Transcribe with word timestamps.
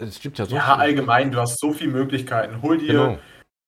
es 0.00 0.20
gibt 0.20 0.38
ja 0.38 0.46
so 0.46 0.56
Ja, 0.56 0.76
allgemein, 0.76 1.30
du 1.30 1.38
hast 1.40 1.58
so 1.58 1.72
viele 1.72 1.92
Möglichkeiten. 1.92 2.62
Hol 2.62 2.78
dir, 2.78 2.86
Genau. 2.92 3.18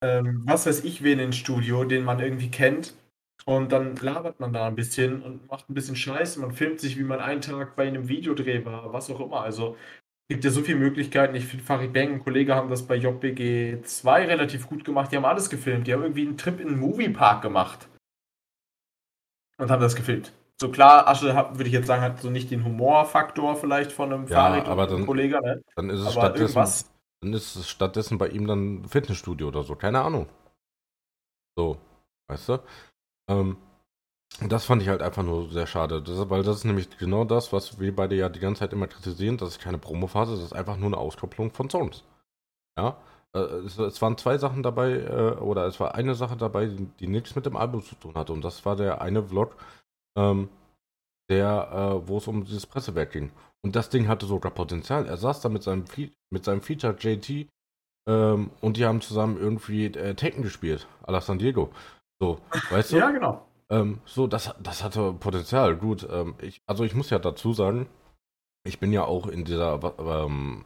ähm, 0.03 0.43
was 0.47 0.67
weiß 0.67 0.85
ich, 0.85 1.03
wen 1.03 1.19
ins 1.19 1.37
Studio, 1.37 1.85
den 1.85 2.05
man 2.05 2.21
irgendwie 2.21 2.51
kennt. 2.51 2.95
Und 3.45 3.73
dann 3.73 3.97
labert 3.97 4.39
man 4.39 4.53
da 4.53 4.67
ein 4.69 4.77
bisschen 4.77 5.23
und 5.23 5.49
macht 5.51 5.69
ein 5.69 5.75
bisschen 5.75 5.97
Scheiße. 5.97 6.41
Man 6.41 6.53
filmt 6.53 6.81
sich, 6.81 6.97
wie 6.97 7.03
man 7.03 7.21
einen 7.21 7.41
Tag 7.41 7.75
bei 7.75 7.89
einem 7.89 8.09
Videodreh 8.09 8.65
war, 8.65 8.93
was 8.93 9.11
auch 9.11 9.21
immer. 9.21 9.41
Also 9.43 9.77
gibt 10.29 10.45
ja 10.45 10.51
so 10.51 10.63
viele 10.63 10.79
Möglichkeiten. 10.79 11.35
Ich 11.35 11.47
finde, 11.47 11.65
Farid 11.65 11.93
Bang 11.93 12.15
und 12.15 12.25
Kollege 12.25 12.55
haben 12.55 12.71
das 12.71 12.87
bei 12.87 12.97
JBG 12.97 13.83
2 13.83 14.27
relativ 14.27 14.69
gut 14.69 14.85
gemacht. 14.85 15.11
Die 15.13 15.17
haben 15.17 15.25
alles 15.25 15.51
gefilmt. 15.51 15.87
Die 15.87 15.93
haben 15.93 16.03
irgendwie 16.03 16.27
einen 16.27 16.39
Trip 16.39 16.61
in 16.61 16.69
einen 16.69 16.79
Moviepark 16.81 17.43
gemacht. 17.43 17.89
Und 19.59 19.71
haben 19.71 19.83
das 19.83 19.97
gefilmt. 19.97 20.33
So 20.63 20.69
klar, 20.71 21.09
Asche, 21.09 21.35
hat- 21.35 21.59
würde 21.59 21.67
ich 21.67 21.73
jetzt 21.73 21.89
sagen, 21.89 22.03
hat 22.03 22.21
so 22.21 22.31
nicht 22.31 22.49
den 22.53 22.65
Humorfaktor 22.65 23.57
vielleicht 23.57 23.91
von 23.91 24.13
einem 24.13 24.29
Ja, 24.29 24.63
aber 24.65 24.87
dann- 24.87 25.05
Kollege, 25.07 25.41
ne? 25.43 25.61
Dann 25.75 25.91
ist 25.91 25.99
es 25.99 26.07
Aber 26.07 26.13
stattdessen, 26.13 26.43
irgendwas. 26.43 26.89
dann 27.21 27.33
ist 27.33 27.57
es 27.57 27.69
stattdessen 27.69 28.17
bei 28.17 28.29
ihm 28.29 28.47
dann 28.47 28.85
Fitnessstudio 28.85 29.49
oder 29.49 29.65
so, 29.65 29.75
keine 29.75 30.03
Ahnung. 30.03 30.29
So, 31.57 31.79
weißt 32.29 32.49
du? 32.51 32.59
Ähm, 33.29 33.57
das 34.49 34.65
fand 34.65 34.83
ich 34.83 34.89
halt 34.89 35.03
einfach 35.03 35.25
nur 35.25 35.51
sehr 35.51 35.67
schade, 35.67 36.01
das, 36.01 36.31
weil 36.31 36.45
das 36.45 36.59
ist 36.59 36.65
nämlich 36.65 36.97
genau 36.97 37.25
das, 37.25 37.53
was 37.53 37.81
wir 37.81 37.95
beide 37.95 38.15
ja 38.15 38.29
die 38.29 38.39
ganze 38.39 38.61
Zeit 38.61 38.73
immer 38.73 38.87
kritisieren, 38.87 39.39
das 39.39 39.49
ist 39.49 39.61
keine 39.61 39.79
Promophase, 39.79 40.37
das 40.37 40.45
ist 40.45 40.53
einfach 40.53 40.77
nur 40.77 40.91
eine 40.91 40.97
Auskopplung 40.99 41.51
von 41.51 41.69
Songs. 41.71 42.05
Ja, 42.79 42.97
äh, 43.35 43.39
es, 43.41 44.01
waren 44.01 44.17
zwei 44.17 44.39
Sachen 44.39 44.63
dabei, 44.63 44.93
äh, 44.93 45.41
oder 45.41 45.67
es 45.67 45.81
war 45.81 45.97
eine 45.97 46.15
Sache 46.15 46.37
dabei, 46.37 46.67
die 47.01 47.09
nichts 47.09 47.35
mit 47.35 47.47
dem 47.47 47.57
Album 47.57 47.83
zu 47.83 47.97
tun 47.97 48.15
hatte 48.15 48.33
und 48.33 48.43
das 48.45 48.65
war 48.65 48.77
der 48.77 49.01
eine 49.03 49.25
Vlog, 49.25 49.57
ähm, 50.17 50.49
der, 51.31 51.71
äh, 52.03 52.09
wo 52.09 52.19
es 52.19 52.29
um 52.29 52.45
dieses 52.45 52.67
Pressewerk 52.67 53.13
ging. 53.13 53.33
Und 53.65 53.77
das 53.77 53.91
Ding 53.91 54.09
hatte 54.09 54.27
sogar 54.27 54.53
Potenzial. 54.53 55.07
Er 55.07 55.17
saß 55.17 55.41
da 55.41 55.49
mit 55.49 55.63
seinem, 55.63 55.87
Fe 55.87 56.11
mit 56.31 56.45
seinem 56.45 56.63
Feature 56.63 56.97
JT 56.99 57.49
ähm, 58.09 58.51
und 58.61 58.77
die 58.77 58.85
haben 58.85 59.01
zusammen 59.01 59.39
irgendwie 59.39 59.87
äh, 59.87 60.15
Tekken 60.15 60.43
gespielt, 60.43 60.87
à 61.03 61.13
la 61.13 61.21
San 61.21 61.39
Diego. 61.39 61.71
So, 62.21 62.41
weißt 62.71 62.93
du? 62.93 62.97
Ja, 62.97 63.11
genau. 63.11 63.47
Ähm, 63.71 64.01
so, 64.05 64.27
das, 64.27 64.55
das 64.61 64.83
hatte 64.83 65.13
Potenzial. 65.15 65.77
Gut, 65.77 66.07
ähm, 66.11 66.35
ich, 66.41 66.61
also 66.67 66.85
ich 66.85 66.95
muss 66.95 67.11
ja 67.11 67.19
dazu 67.19 67.53
sagen, 67.53 67.89
ich 68.65 68.79
bin 68.79 68.93
ja 68.93 69.05
auch 69.05 69.27
in 69.27 69.45
dieser 69.45 69.81
ähm, 69.99 70.65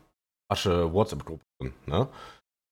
Asche 0.50 0.92
WhatsApp-Gruppe 0.92 1.44
drin. 1.60 1.74
Ne? 1.86 2.08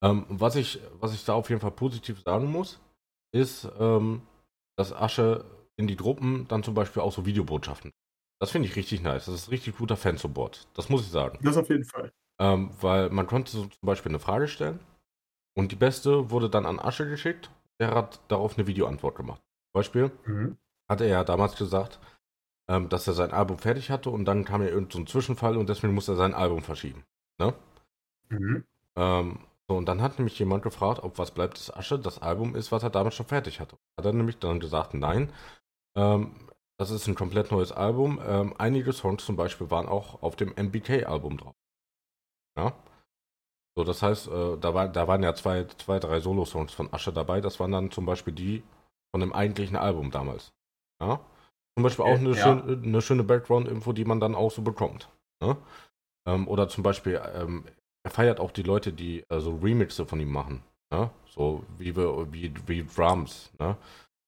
Ähm, 0.02 0.26
was, 0.28 0.56
ich, 0.56 0.80
was 1.00 1.14
ich 1.14 1.24
da 1.24 1.34
auf 1.34 1.48
jeden 1.50 1.60
Fall 1.60 1.70
positiv 1.70 2.22
sagen 2.22 2.50
muss, 2.50 2.80
ist, 3.32 3.70
ähm, 3.78 4.22
dass 4.76 4.92
Asche 4.92 5.44
in 5.76 5.86
die 5.86 5.96
Gruppen 5.96 6.46
dann 6.48 6.62
zum 6.62 6.74
Beispiel 6.74 7.02
auch 7.02 7.12
so 7.12 7.26
Videobotschaften. 7.26 7.92
Das 8.40 8.50
finde 8.50 8.68
ich 8.68 8.76
richtig 8.76 9.02
nice. 9.02 9.26
Das 9.26 9.34
ist 9.34 9.50
richtig 9.50 9.76
guter 9.78 9.96
Fansupport. 9.96 10.66
Das 10.74 10.88
muss 10.88 11.02
ich 11.02 11.10
sagen. 11.10 11.38
Das 11.42 11.56
auf 11.56 11.68
jeden 11.68 11.84
Fall. 11.84 12.12
Ähm, 12.40 12.70
weil 12.80 13.10
man 13.10 13.26
konnte 13.26 13.50
so 13.52 13.62
zum 13.66 13.86
Beispiel 13.86 14.10
eine 14.10 14.18
Frage 14.18 14.48
stellen 14.48 14.80
und 15.56 15.72
die 15.72 15.76
beste 15.76 16.30
wurde 16.30 16.50
dann 16.50 16.66
an 16.66 16.80
Asche 16.80 17.08
geschickt. 17.08 17.50
Der 17.80 17.94
hat 17.94 18.20
darauf 18.28 18.56
eine 18.56 18.66
Videoantwort 18.66 19.16
gemacht. 19.16 19.40
Zum 19.72 19.80
Beispiel 19.80 20.10
Mhm. 20.26 20.58
hatte 20.90 21.04
er 21.04 21.10
ja 21.10 21.24
damals 21.24 21.56
gesagt, 21.56 22.00
ähm, 22.68 22.88
dass 22.88 23.06
er 23.06 23.14
sein 23.14 23.32
Album 23.32 23.58
fertig 23.58 23.90
hatte 23.90 24.10
und 24.10 24.24
dann 24.24 24.44
kam 24.44 24.62
ja 24.62 24.68
irgendein 24.68 24.90
so 24.92 24.98
ein 25.00 25.06
Zwischenfall 25.06 25.56
und 25.56 25.68
deswegen 25.68 25.94
musste 25.94 26.12
er 26.12 26.16
sein 26.16 26.34
Album 26.34 26.62
verschieben. 26.62 27.04
Ne? 27.38 27.54
Mhm. 28.30 28.64
Ähm, 28.96 29.38
so, 29.68 29.76
und 29.76 29.86
dann 29.86 30.02
hat 30.02 30.18
nämlich 30.18 30.38
jemand 30.38 30.62
gefragt, 30.62 31.02
ob 31.02 31.18
was 31.18 31.30
bleibt 31.30 31.56
des 31.58 31.72
Asche 31.74 31.98
das 31.98 32.20
Album 32.20 32.54
ist, 32.54 32.70
was 32.70 32.82
er 32.82 32.90
damals 32.90 33.14
schon 33.14 33.26
fertig 33.26 33.60
hatte. 33.60 33.76
Hat 33.96 34.04
er 34.04 34.12
nämlich 34.12 34.38
dann 34.38 34.60
gesagt, 34.60 34.94
nein, 34.94 35.32
ähm, 35.96 36.34
das 36.78 36.90
ist 36.90 37.06
ein 37.06 37.14
komplett 37.14 37.52
neues 37.52 37.72
Album. 37.72 38.20
Ähm, 38.26 38.54
einige 38.58 38.92
Songs 38.92 39.24
zum 39.24 39.36
Beispiel 39.36 39.70
waren 39.70 39.86
auch 39.86 40.22
auf 40.22 40.36
dem 40.36 40.52
MBK-Album 40.56 41.38
drauf. 41.38 41.54
Ja. 42.58 42.74
So, 43.76 43.84
das 43.84 44.02
heißt, 44.02 44.28
äh, 44.28 44.56
da, 44.58 44.74
war, 44.74 44.88
da 44.88 45.08
waren 45.08 45.22
ja 45.22 45.34
zwei, 45.34 45.64
zwei 45.64 45.98
drei 45.98 46.20
Solo-Songs 46.20 46.72
von 46.72 46.92
Asche 46.92 47.12
dabei. 47.12 47.40
Das 47.40 47.58
waren 47.60 47.72
dann 47.72 47.90
zum 47.90 48.06
Beispiel 48.06 48.32
die 48.32 48.62
von 49.12 49.20
dem 49.20 49.32
eigentlichen 49.32 49.76
Album 49.76 50.10
damals. 50.10 50.52
Ja. 51.00 51.20
Zum 51.76 51.82
Beispiel 51.82 52.04
auch 52.04 52.18
eine, 52.18 52.30
ja. 52.30 52.36
schön, 52.36 52.84
eine 52.84 53.02
schöne 53.02 53.24
Background-Info, 53.24 53.92
die 53.92 54.04
man 54.04 54.20
dann 54.20 54.34
auch 54.34 54.50
so 54.50 54.62
bekommt. 54.62 55.08
Ne? 55.42 55.56
Ähm, 56.26 56.46
oder 56.46 56.68
zum 56.68 56.82
Beispiel, 56.82 57.20
ähm, 57.34 57.64
er 58.04 58.10
feiert 58.10 58.38
auch 58.38 58.52
die 58.52 58.62
Leute, 58.62 58.92
die 58.92 59.24
äh, 59.28 59.40
so 59.40 59.56
Remixe 59.56 60.06
von 60.06 60.20
ihm 60.20 60.30
machen. 60.30 60.62
Ne? 60.92 61.10
So 61.26 61.64
wie, 61.78 61.96
wir, 61.96 62.32
wie, 62.32 62.52
wie 62.66 62.84
Drums. 62.84 63.52
Ne? 63.58 63.76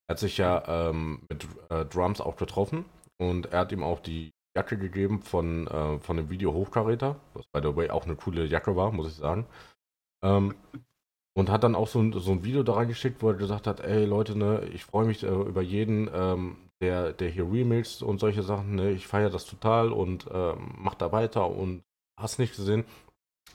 Er 0.08 0.14
hat 0.14 0.18
sich 0.18 0.38
ja 0.38 0.62
ähm, 0.66 1.22
mit 1.28 1.46
äh, 1.70 1.84
Drums 1.84 2.20
auch 2.20 2.36
getroffen 2.36 2.84
und 3.18 3.46
er 3.46 3.60
hat 3.60 3.72
ihm 3.72 3.82
auch 3.82 4.00
die 4.00 4.32
Jacke 4.56 4.78
gegeben 4.78 5.22
von, 5.22 5.66
äh, 5.66 5.98
von 5.98 6.16
dem 6.16 6.30
Video 6.30 6.52
Hochkaräter, 6.52 7.20
was 7.34 7.46
by 7.46 7.60
the 7.62 7.76
way 7.76 7.90
auch 7.90 8.04
eine 8.04 8.16
coole 8.16 8.46
Jacke 8.46 8.76
war, 8.76 8.92
muss 8.92 9.08
ich 9.08 9.16
sagen. 9.16 9.46
Ähm, 10.24 10.54
und 11.36 11.50
hat 11.50 11.64
dann 11.64 11.74
auch 11.74 11.88
so 11.88 12.00
ein, 12.00 12.12
so 12.14 12.32
ein 12.32 12.44
Video 12.44 12.62
da 12.62 12.74
reingeschickt, 12.74 13.22
wo 13.22 13.28
er 13.28 13.34
gesagt 13.34 13.66
hat, 13.66 13.80
ey 13.80 14.06
Leute, 14.06 14.38
ne, 14.38 14.66
ich 14.72 14.84
freue 14.84 15.06
mich 15.06 15.22
äh, 15.22 15.26
über 15.26 15.60
jeden, 15.60 16.08
ähm, 16.12 16.56
der, 16.80 17.12
der 17.12 17.28
hier 17.28 17.50
remixt 17.50 18.02
und 18.02 18.18
solche 18.18 18.42
Sachen, 18.42 18.74
ne, 18.74 18.90
ich 18.92 19.06
feiere 19.06 19.30
das 19.30 19.44
total 19.44 19.92
und 19.92 20.26
ähm, 20.32 20.74
macht 20.78 21.02
da 21.02 21.12
weiter 21.12 21.50
und 21.50 21.82
hast 22.18 22.38
nicht 22.38 22.56
gesehen. 22.56 22.84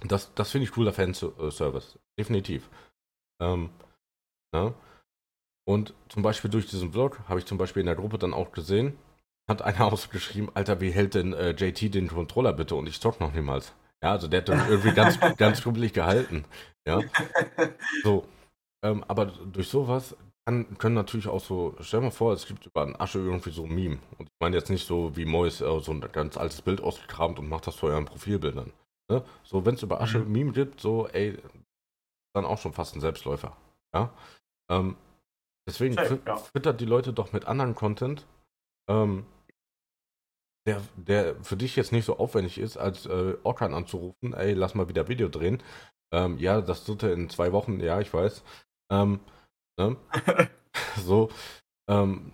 Das, 0.07 0.33
das 0.35 0.51
finde 0.51 0.66
ich 0.66 0.72
cooler 0.72 0.94
Fanservice, 0.94 2.00
definitiv. 2.19 2.69
Ähm, 3.41 3.69
ne? 4.53 4.73
Und 5.71 5.93
zum 6.09 6.21
Beispiel 6.21 6.51
durch 6.51 6.67
diesen 6.67 6.91
Vlog 6.91 7.19
habe 7.29 7.39
ich 7.39 7.45
zum 7.45 7.57
Beispiel 7.57 7.79
in 7.79 7.85
der 7.85 7.95
Gruppe 7.95 8.17
dann 8.17 8.33
auch 8.33 8.51
gesehen, 8.51 8.97
hat 9.49 9.61
einer 9.61 9.85
ausgeschrieben, 9.93 10.51
Alter, 10.53 10.81
wie 10.81 10.91
hält 10.91 11.15
denn 11.15 11.31
äh, 11.31 11.51
JT 11.51 11.93
den 11.93 12.09
Controller 12.09 12.51
bitte? 12.51 12.75
Und 12.75 12.89
ich 12.89 12.99
zock 12.99 13.21
noch 13.21 13.33
niemals. 13.33 13.73
Ja, 14.03 14.11
also 14.11 14.27
der 14.27 14.41
hat 14.41 14.49
dann 14.49 14.67
irgendwie 14.69 14.91
ganz, 14.93 15.17
ganz 15.37 15.63
kuppelig 15.63 15.93
gehalten. 15.93 16.43
Ja, 16.85 16.99
so. 18.03 18.25
Ähm, 18.83 19.05
aber 19.07 19.27
durch 19.27 19.69
sowas 19.69 20.17
kann, 20.45 20.77
können 20.77 20.95
natürlich 20.95 21.29
auch 21.29 21.39
so, 21.39 21.73
stell 21.79 22.01
dir 22.01 22.07
mal 22.07 22.11
vor, 22.11 22.33
es 22.33 22.47
gibt 22.47 22.65
über 22.65 22.81
einen 22.81 22.99
Asche 22.99 23.19
irgendwie 23.19 23.51
so 23.51 23.63
ein 23.63 23.73
Meme. 23.73 23.99
Und 24.17 24.27
ich 24.27 24.35
meine 24.41 24.57
jetzt 24.57 24.69
nicht 24.69 24.85
so 24.85 25.15
wie 25.15 25.23
Mois 25.23 25.61
äh, 25.61 25.79
so 25.79 25.93
ein 25.93 26.01
ganz 26.11 26.35
altes 26.35 26.61
Bild 26.61 26.81
ausgekramt 26.81 27.39
und 27.39 27.47
macht 27.47 27.65
das 27.67 27.77
vor 27.77 27.91
euren 27.91 28.05
Profilbildern. 28.05 28.73
Ne? 29.09 29.23
So, 29.45 29.65
wenn 29.65 29.75
es 29.75 29.83
über 29.83 30.01
Asche 30.01 30.17
ein 30.17 30.31
Meme 30.33 30.51
gibt, 30.51 30.81
so, 30.81 31.07
ey, 31.07 31.38
dann 32.35 32.43
auch 32.43 32.57
schon 32.57 32.73
fast 32.73 32.93
ein 32.93 33.01
Selbstläufer. 33.01 33.55
Ja. 33.93 34.11
Ähm, 34.69 34.97
deswegen 35.67 35.97
fü- 35.97 36.25
ja. 36.27 36.35
füttert 36.38 36.79
die 36.81 36.85
Leute 36.85 37.13
doch 37.13 37.33
mit 37.33 37.45
anderen 37.45 37.75
Content, 37.75 38.25
ähm, 38.89 39.25
der, 40.67 40.81
der 40.95 41.44
für 41.44 41.57
dich 41.57 41.75
jetzt 41.75 41.91
nicht 41.91 42.05
so 42.05 42.17
aufwendig 42.17 42.57
ist, 42.57 42.77
als 42.77 43.05
äh, 43.07 43.38
Orkan 43.44 43.73
anzurufen, 43.73 44.33
ey, 44.33 44.53
lass 44.53 44.75
mal 44.75 44.88
wieder 44.89 45.07
Video 45.07 45.27
drehen. 45.27 45.63
Ähm, 46.13 46.38
ja, 46.38 46.61
das 46.61 46.83
tut 46.83 47.03
er 47.03 47.13
in 47.13 47.29
zwei 47.29 47.51
Wochen, 47.51 47.79
ja, 47.79 48.00
ich 48.00 48.13
weiß. 48.13 48.44
Ähm, 48.91 49.19
ne? 49.79 49.97
so, 50.97 51.29
ähm, 51.89 52.31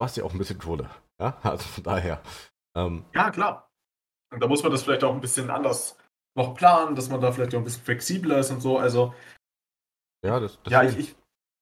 machst 0.00 0.16
ja 0.16 0.24
auch 0.24 0.32
ein 0.32 0.38
bisschen 0.38 0.58
Kohle. 0.58 0.90
Ja, 1.20 1.38
also 1.42 1.64
von 1.64 1.84
daher. 1.84 2.22
Ähm, 2.76 3.04
Ja, 3.14 3.30
klar. 3.30 3.70
Und 4.32 4.40
da 4.42 4.48
muss 4.48 4.62
man 4.62 4.72
das 4.72 4.82
vielleicht 4.82 5.04
auch 5.04 5.14
ein 5.14 5.20
bisschen 5.20 5.50
anders 5.50 5.96
noch 6.36 6.54
planen, 6.54 6.96
dass 6.96 7.08
man 7.08 7.20
da 7.20 7.30
vielleicht 7.30 7.54
auch 7.54 7.58
ein 7.58 7.64
bisschen 7.64 7.84
flexibler 7.84 8.38
ist 8.38 8.50
und 8.50 8.60
so. 8.60 8.78
Also, 8.78 9.14
ja, 10.24 10.40
das, 10.40 10.58
ja, 10.66 10.82
deswegen- 10.82 11.00
ich, 11.00 11.16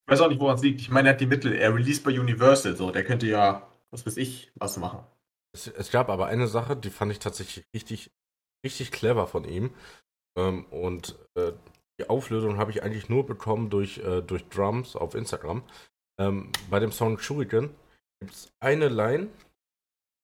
ich 0.06 0.12
weiß 0.12 0.20
auch 0.20 0.28
nicht, 0.28 0.40
woran 0.40 0.56
es 0.56 0.62
liegt. 0.62 0.80
Ich 0.80 0.90
meine, 0.90 1.08
er 1.08 1.14
hat 1.14 1.20
die 1.20 1.26
Mittel. 1.26 1.52
Er 1.54 1.74
released 1.74 2.04
bei 2.04 2.18
Universal, 2.18 2.76
so. 2.76 2.90
Der 2.90 3.04
könnte 3.04 3.26
ja, 3.26 3.66
was 3.90 4.04
weiß 4.06 4.16
ich, 4.18 4.52
was 4.54 4.76
machen. 4.76 5.04
Es, 5.52 5.66
es 5.66 5.90
gab 5.90 6.08
aber 6.10 6.26
eine 6.26 6.46
Sache, 6.46 6.76
die 6.76 6.90
fand 6.90 7.12
ich 7.12 7.20
tatsächlich 7.20 7.66
richtig, 7.74 8.10
richtig 8.64 8.92
clever 8.92 9.26
von 9.26 9.44
ihm. 9.44 9.70
Ähm, 10.36 10.66
und 10.66 11.16
äh, 11.36 11.52
die 12.00 12.10
Auflösung 12.10 12.58
habe 12.58 12.70
ich 12.70 12.82
eigentlich 12.82 13.08
nur 13.08 13.24
bekommen 13.24 13.70
durch, 13.70 13.98
äh, 13.98 14.20
durch 14.20 14.48
Drums 14.48 14.96
auf 14.96 15.14
Instagram. 15.14 15.62
Ähm, 16.20 16.50
bei 16.68 16.80
dem 16.80 16.92
Song 16.92 17.18
Shuriken 17.18 17.70
gibt 18.20 18.34
es 18.34 18.52
eine 18.60 18.88
Line 18.88 19.28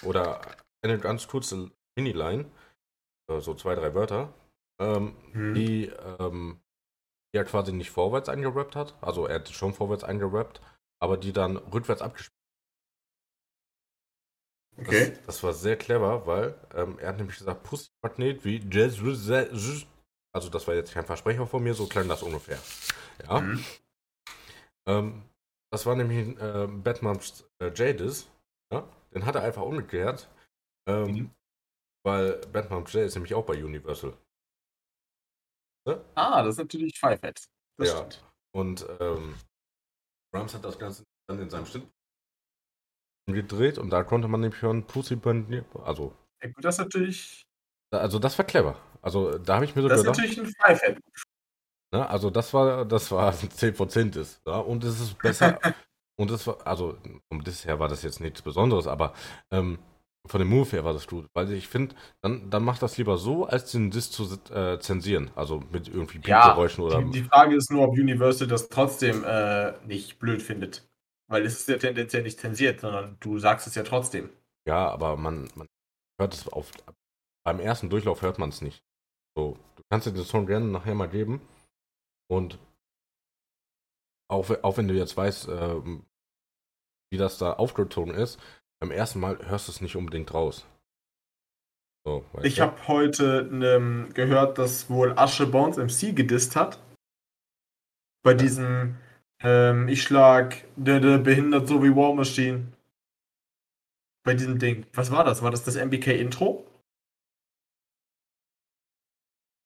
oder 0.04 0.40
eine 0.82 0.98
ganz 0.98 1.28
kurze 1.28 1.70
Mini-Line, 1.96 2.44
äh, 3.30 3.40
so 3.40 3.54
zwei, 3.54 3.74
drei 3.74 3.94
Wörter, 3.94 4.32
ähm, 4.80 5.14
Hm. 5.32 5.54
die, 5.54 5.86
ähm, 6.18 6.60
die 7.32 7.38
er 7.38 7.44
quasi 7.44 7.72
nicht 7.72 7.90
vorwärts 7.90 8.28
eingerappt 8.28 8.76
hat. 8.76 8.94
Also 9.00 9.26
er 9.26 9.36
hat 9.36 9.48
schon 9.50 9.74
vorwärts 9.74 10.04
eingerappt, 10.04 10.60
aber 11.00 11.16
die 11.16 11.32
dann 11.32 11.56
rückwärts 11.56 12.02
abgespielt 12.02 12.36
Okay. 14.78 15.10
das, 15.10 15.26
das 15.26 15.42
war 15.42 15.52
sehr 15.52 15.76
clever, 15.76 16.26
weil 16.26 16.54
ähm, 16.74 16.98
er 16.98 17.08
hat 17.08 17.18
nämlich 17.18 17.36
gesagt, 17.36 17.64
Pussy 17.64 17.90
Magnet 18.02 18.44
wie 18.44 18.64
Jazz. 18.70 18.98
Also 20.32 20.48
das 20.48 20.66
war 20.66 20.74
jetzt 20.74 20.92
kein 20.94 21.04
Versprecher 21.04 21.46
von 21.46 21.62
mir, 21.62 21.74
so 21.74 21.86
klang 21.86 22.08
das 22.08 22.22
ungefähr. 22.22 22.58
Ja. 23.24 23.40
Mhm. 23.40 23.64
Ähm, 24.88 25.22
das 25.70 25.86
war 25.86 25.96
nämlich 25.96 26.38
äh, 26.40 26.66
Batmans 26.66 27.44
äh, 27.60 27.70
Jadis. 27.74 28.28
Ja? 28.72 28.88
Den 29.12 29.26
hat 29.26 29.34
er 29.34 29.42
einfach 29.42 29.62
umgekehrt. 29.62 30.28
Ähm, 30.88 31.06
Mhm. 31.06 31.30
Weil 32.02 32.40
Batman 32.52 32.84
J 32.86 33.04
ist 33.04 33.14
nämlich 33.14 33.34
auch 33.34 33.44
bei 33.44 33.62
Universal. 33.62 34.16
Ah, 36.14 36.42
das 36.42 36.54
ist 36.54 36.58
natürlich 36.58 36.98
Five 36.98 37.20
Heads. 37.22 37.46
Das 37.78 37.88
Ja. 37.88 37.96
stimmt. 37.96 38.24
Und 38.52 38.86
ähm, 39.00 39.34
Rams 40.34 40.54
hat 40.54 40.64
das 40.64 40.78
Ganze 40.78 41.04
dann 41.28 41.40
in 41.40 41.50
seinem 41.50 41.66
Schnitt 41.66 41.88
gedreht 43.26 43.78
und 43.78 43.90
da 43.90 44.02
konnte 44.02 44.26
man 44.28 44.40
nämlich 44.40 44.60
hören, 44.60 44.86
Pussy 44.86 45.16
Magnet, 45.16 45.64
also 45.84 46.12
Ja, 46.42 46.50
gut, 46.50 46.64
das 46.64 46.76
ist 46.76 46.80
natürlich 46.80 47.42
Also 47.92 48.18
das 48.18 48.36
war 48.38 48.44
clever. 48.44 48.76
Also 49.02 49.38
da 49.38 49.54
habe 49.54 49.64
ich 49.64 49.74
mir 49.74 49.82
so 49.82 49.88
Das 49.88 50.00
ist 50.00 50.06
gedacht, 50.06 50.18
natürlich 50.18 50.40
ein 50.40 50.46
Five-Head. 50.46 51.00
ne, 51.92 52.08
also 52.08 52.30
das 52.30 52.52
war, 52.52 52.84
das 52.84 53.10
war 53.12 53.32
10 53.32 53.74
von 53.74 53.88
10 53.88 54.10
ist. 54.10 54.40
Ja? 54.46 54.58
Und 54.58 54.82
es 54.84 55.00
ist 55.00 55.18
besser. 55.18 55.58
und 56.18 56.30
es 56.30 56.46
war, 56.46 56.66
also 56.66 56.98
um 57.30 57.42
das 57.44 57.64
her 57.64 57.78
war 57.78 57.88
das 57.88 58.02
jetzt 58.02 58.20
nichts 58.20 58.42
Besonderes, 58.42 58.86
aber 58.86 59.14
ähm, 59.52 59.78
von 60.26 60.40
dem 60.40 60.48
Move 60.48 60.70
her 60.70 60.84
war 60.84 60.92
das 60.92 61.06
gut. 61.06 61.26
Weil 61.34 61.50
ich 61.52 61.68
finde, 61.68 61.94
dann, 62.22 62.50
dann 62.50 62.64
macht 62.64 62.82
das 62.82 62.98
lieber 62.98 63.16
so, 63.18 63.46
als 63.46 63.72
den 63.72 63.90
Disc 63.90 64.12
zu 64.12 64.24
äh, 64.54 64.78
zensieren. 64.80 65.30
Also 65.34 65.62
mit 65.72 65.88
irgendwie 65.88 66.18
Ja, 66.26 66.54
Piepgeräuschen 66.54 66.84
oder. 66.84 67.04
die, 67.04 67.10
die 67.10 67.22
Frage 67.24 67.56
ist 67.56 67.70
nur, 67.70 67.82
ob 67.88 67.92
Universal 67.92 68.46
das 68.48 68.68
trotzdem 68.68 69.24
äh, 69.24 69.72
nicht 69.86 70.18
blöd 70.18 70.42
findet. 70.42 70.88
Weil 71.28 71.44
es 71.46 71.60
ist 71.60 71.68
ja 71.68 71.78
tendenziell 71.78 72.22
nicht 72.22 72.40
zensiert, 72.40 72.80
sondern 72.80 73.16
du 73.20 73.38
sagst 73.38 73.66
es 73.66 73.74
ja 73.74 73.82
trotzdem. 73.84 74.30
Ja, 74.66 74.88
aber 74.90 75.16
man, 75.16 75.48
man 75.54 75.66
hört 76.20 76.34
es 76.34 76.48
auf. 76.48 76.70
Beim 77.44 77.60
ersten 77.60 77.90
Durchlauf 77.90 78.22
hört 78.22 78.38
man 78.38 78.50
es 78.50 78.60
nicht. 78.62 78.84
So, 79.36 79.58
du 79.76 79.82
kannst 79.90 80.06
dir 80.06 80.12
den 80.12 80.24
Song 80.24 80.46
gerne 80.46 80.66
nachher 80.66 80.94
mal 80.94 81.08
geben. 81.08 81.40
Und 82.30 82.58
auch, 84.28 84.48
auch 84.62 84.76
wenn 84.76 84.88
du 84.88 84.94
jetzt 84.94 85.16
weißt, 85.16 85.48
ähm, 85.48 86.04
wie 87.12 87.18
das 87.18 87.38
da 87.38 87.54
aufgezogen 87.54 88.14
ist, 88.14 88.38
beim 88.80 88.90
ersten 88.90 89.20
Mal 89.20 89.38
hörst 89.46 89.68
du 89.68 89.72
es 89.72 89.80
nicht 89.80 89.96
unbedingt 89.96 90.32
raus. 90.32 90.66
So, 92.04 92.24
Ich 92.42 92.60
habe 92.60 92.88
heute 92.88 93.48
ähm, 93.52 94.08
gehört, 94.14 94.56
dass 94.56 94.88
wohl 94.88 95.12
Asche 95.18 95.46
Bones 95.46 95.76
MC 95.76 96.16
gedisst 96.16 96.56
hat. 96.56 96.82
Bei 98.22 98.32
diesem 98.32 98.96
ähm, 99.42 99.88
Ich 99.88 100.02
schlag 100.02 100.64
der, 100.76 101.00
der 101.00 101.18
behindert 101.18 101.68
so 101.68 101.82
wie 101.82 101.94
War 101.94 102.14
Machine. 102.14 102.72
Bei 104.24 104.34
diesem 104.34 104.58
Ding. 104.58 104.86
Was 104.94 105.10
war 105.10 105.24
das? 105.24 105.42
War 105.42 105.50
das 105.50 105.64
das 105.64 105.76
MBK-Intro? 105.76 106.66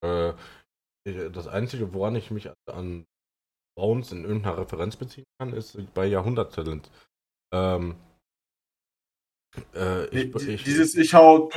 Äh, 0.04 0.32
das 1.04 1.46
Einzige, 1.46 1.92
woran 1.92 2.16
ich 2.16 2.30
mich 2.30 2.50
an 2.66 3.06
Bones 3.76 4.12
in 4.12 4.24
irgendeiner 4.24 4.58
Referenz 4.58 4.96
beziehen 4.96 5.24
kann, 5.38 5.52
ist 5.52 5.76
bei 5.94 6.06
Jahrhunderttalent. 6.06 6.90
Ähm, 7.52 7.96
äh, 9.74 10.06
ich, 10.06 10.34
Nee, 10.34 10.54
ich, 10.54 10.64
Dieses 10.64 10.94
Ich 10.94 11.14
hau 11.14 11.50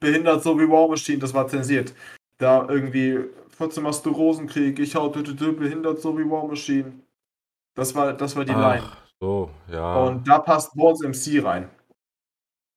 behindert 0.00 0.42
so 0.42 0.58
wie 0.58 0.68
War 0.68 0.88
Machine, 0.88 1.18
das 1.18 1.34
war 1.34 1.46
zensiert. 1.48 1.94
Da 2.38 2.68
irgendwie 2.68 3.24
14 3.56 3.82
machst 3.82 4.04
du 4.06 4.10
Rosenkrieg, 4.10 4.78
ich 4.78 4.94
hau 4.94 5.08
behindert 5.08 6.00
so 6.00 6.16
wie 6.18 6.28
War 6.28 6.46
Machine. 6.46 7.00
Das 7.74 7.94
war, 7.94 8.12
das 8.12 8.36
war 8.36 8.44
die 8.44 8.52
Line. 8.52 8.82
Ach, 8.84 8.96
so, 9.20 9.50
ja. 9.70 10.04
Und 10.04 10.28
da 10.28 10.38
passt 10.38 10.74
Bones 10.74 11.00
MC 11.00 11.44
rein. 11.44 11.68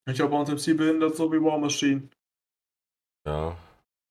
Ich 0.09 0.21
hab 0.21 0.29
Bones 0.29 0.49
MC 0.49 0.77
behindert 0.77 1.15
so 1.15 1.31
wie 1.31 1.41
War 1.41 1.57
Machine. 1.57 2.09
Ja. 3.25 3.55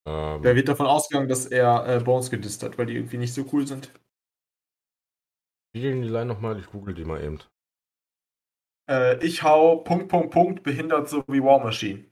Ähm, 0.07 0.43
Wer 0.43 0.55
wird 0.55 0.69
davon 0.69 0.87
ausgegangen, 0.87 1.29
dass 1.29 1.47
er 1.47 1.87
äh, 1.89 2.01
Bones 2.01 2.31
gedisst 2.31 2.63
hat, 2.63 2.79
weil 2.79 2.87
die 2.87 2.95
irgendwie 2.95 3.19
nicht 3.19 3.35
so 3.35 3.45
cool 3.53 3.67
sind? 3.67 3.91
wie 5.77 5.83
gehen 5.83 6.01
die 6.01 6.09
Line 6.09 6.25
nochmal? 6.25 6.59
Ich 6.59 6.67
google 6.69 6.95
die 6.95 7.05
mal 7.05 7.23
eben. 7.23 7.39
Äh, 8.89 9.25
ich 9.25 9.43
hau 9.43 9.79
Punkt, 9.79 10.09
Punkt, 10.09 10.31
Punkt 10.31 10.63
behindert 10.63 11.09
so 11.09 11.25
wie 11.29 11.43
War 11.43 11.59
Machine. 11.63 12.05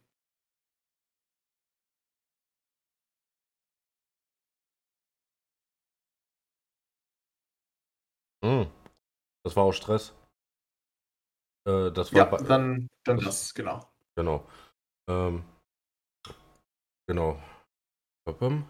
Hm. 8.44 8.66
Das 9.44 9.56
war 9.56 9.64
auch 9.64 9.72
Stress. 9.72 10.14
Äh, 11.66 11.90
das 11.92 12.12
war 12.12 12.18
Ja, 12.18 12.24
bei- 12.24 12.42
dann, 12.42 12.88
dann 13.04 13.18
das, 13.18 13.54
genau. 13.54 13.88
Genau. 14.16 14.46
Ähm, 15.08 15.44
genau. 17.08 17.38
Babam. 18.26 18.68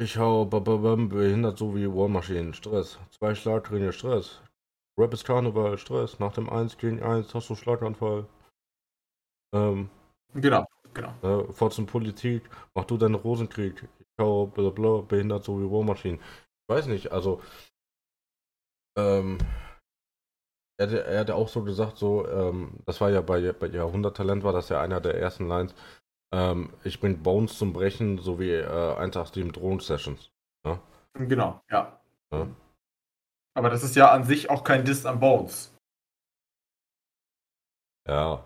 Ich 0.00 0.18
hau 0.18 0.44
behindert 0.44 1.58
so 1.58 1.74
wie 1.74 1.86
War 1.86 2.08
Machine. 2.08 2.52
Stress. 2.52 2.98
Zwei 3.10 3.34
Schlagringe, 3.34 3.92
Stress. 3.92 4.40
Rap 4.98 5.12
ist 5.12 5.24
Karneval, 5.24 5.78
Stress. 5.78 6.18
Nach 6.18 6.32
dem 6.32 6.48
1 6.50 6.78
gegen 6.78 7.02
1 7.02 7.34
hast 7.34 7.48
du 7.48 7.54
Schlaganfall. 7.54 8.26
Ähm, 9.54 9.90
Genau, 10.34 10.66
genau. 10.92 11.14
Ne, 11.22 11.52
Forzen 11.52 11.86
Politik, 11.86 12.42
mach 12.74 12.84
du 12.84 12.96
deinen 12.96 13.14
Rosenkrieg. 13.14 13.88
Ich 14.00 14.06
hau 14.20 14.46
bla 14.46 14.70
bla, 14.70 15.00
behindert 15.02 15.44
so 15.44 15.60
wie 15.60 15.70
War 15.70 15.84
Machine. 15.84 16.16
Ich 16.16 16.74
weiß 16.74 16.86
nicht, 16.86 17.12
also 17.12 17.40
ähm, 18.98 19.38
er, 20.76 20.90
er 21.06 21.20
hat 21.20 21.28
ja 21.28 21.34
auch 21.36 21.48
so 21.48 21.62
gesagt, 21.62 21.98
so, 21.98 22.26
ähm, 22.28 22.80
das 22.84 23.00
war 23.00 23.10
ja 23.10 23.20
bei, 23.20 23.52
bei 23.52 23.68
Jahrhunderttalent, 23.68 24.42
war 24.42 24.52
das 24.52 24.68
ja 24.70 24.80
einer 24.80 25.00
der 25.00 25.14
ersten 25.20 25.46
Lines. 25.46 25.74
Ähm, 26.32 26.72
ich 26.84 27.00
bring 27.00 27.22
Bones 27.22 27.58
zum 27.58 27.72
Brechen, 27.72 28.18
so 28.18 28.38
wie 28.40 28.50
äh, 28.50 28.94
187 28.96 29.52
Drohnen-Sessions. 29.52 30.30
Genau, 31.16 31.60
ja. 31.70 32.00
Ja. 32.32 32.48
Aber 33.56 33.70
das 33.70 33.84
ist 33.84 33.94
ja 33.94 34.10
an 34.10 34.24
sich 34.24 34.50
auch 34.50 34.64
kein 34.64 34.84
Diss 34.84 35.06
an 35.06 35.20
Bones. 35.20 35.72
Ja, 38.08 38.44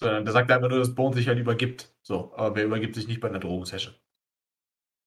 Sondern 0.00 0.24
der 0.24 0.32
sagt 0.32 0.50
einfach 0.50 0.68
nur, 0.68 0.78
dass 0.80 0.94
Bones 0.94 1.16
sich 1.16 1.28
halt 1.28 1.38
übergibt. 1.38 1.92
So, 2.02 2.32
aber 2.34 2.56
wer 2.56 2.64
übergibt 2.64 2.94
sich 2.94 3.06
nicht 3.06 3.20
bei 3.20 3.28
einer 3.28 3.38
Drogensession? 3.38 3.94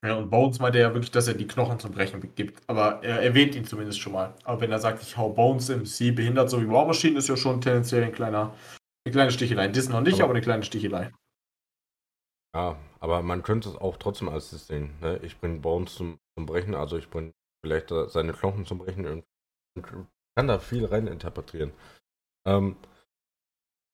Ja, 0.05 0.15
und 0.15 0.29
Bones 0.29 0.59
meinte 0.59 0.79
ja 0.79 0.93
wirklich, 0.93 1.11
dass 1.11 1.27
er 1.27 1.33
die 1.33 1.47
Knochen 1.47 1.79
zum 1.79 1.91
Brechen 1.91 2.33
gibt. 2.35 2.61
Aber 2.69 3.03
er 3.03 3.21
erwähnt 3.21 3.55
ihn 3.55 3.65
zumindest 3.65 3.99
schon 3.99 4.13
mal. 4.13 4.33
Aber 4.43 4.61
wenn 4.61 4.71
er 4.71 4.79
sagt, 4.79 5.01
ich 5.01 5.17
hau 5.17 5.29
Bones 5.29 5.69
MC 5.69 6.15
behindert 6.15 6.49
so 6.49 6.61
wie 6.61 6.69
War 6.69 6.85
Machine, 6.85 7.17
ist 7.17 7.27
ja 7.29 7.35
schon 7.37 7.59
tendenziell 7.61 8.03
ein 8.03 8.11
kleiner, 8.11 8.53
eine 9.05 9.11
kleine 9.13 9.31
Stichelei. 9.31 9.67
Diss 9.69 9.89
noch 9.89 10.01
nicht, 10.01 10.15
Aber- 10.15 10.25
aber, 10.25 10.33
eine 10.33 10.41
kleine 10.41 10.63
Stichelei. 10.63 11.11
Ja, 12.55 12.77
aber 12.99 13.21
man 13.21 13.43
könnte 13.43 13.69
es 13.69 13.75
auch 13.75 13.97
trotzdem 13.97 14.29
als 14.29 14.51
das 14.51 14.67
sehen. 14.67 14.97
Ne? 15.01 15.17
Ich 15.23 15.39
bring 15.39 15.61
Bones 15.61 15.95
zum, 15.95 16.19
zum 16.37 16.45
Brechen, 16.45 16.75
also 16.75 16.97
ich 16.97 17.09
bring 17.09 17.33
vielleicht 17.65 17.89
seine 18.07 18.33
Knochen 18.33 18.65
zum 18.65 18.79
Brechen. 18.79 19.05
und- 19.07 19.25
und 19.77 20.07
kann 20.37 20.47
da 20.47 20.59
viel 20.59 20.85
rein 20.85 21.07
interpretieren. 21.07 21.73
Ähm, 22.47 22.77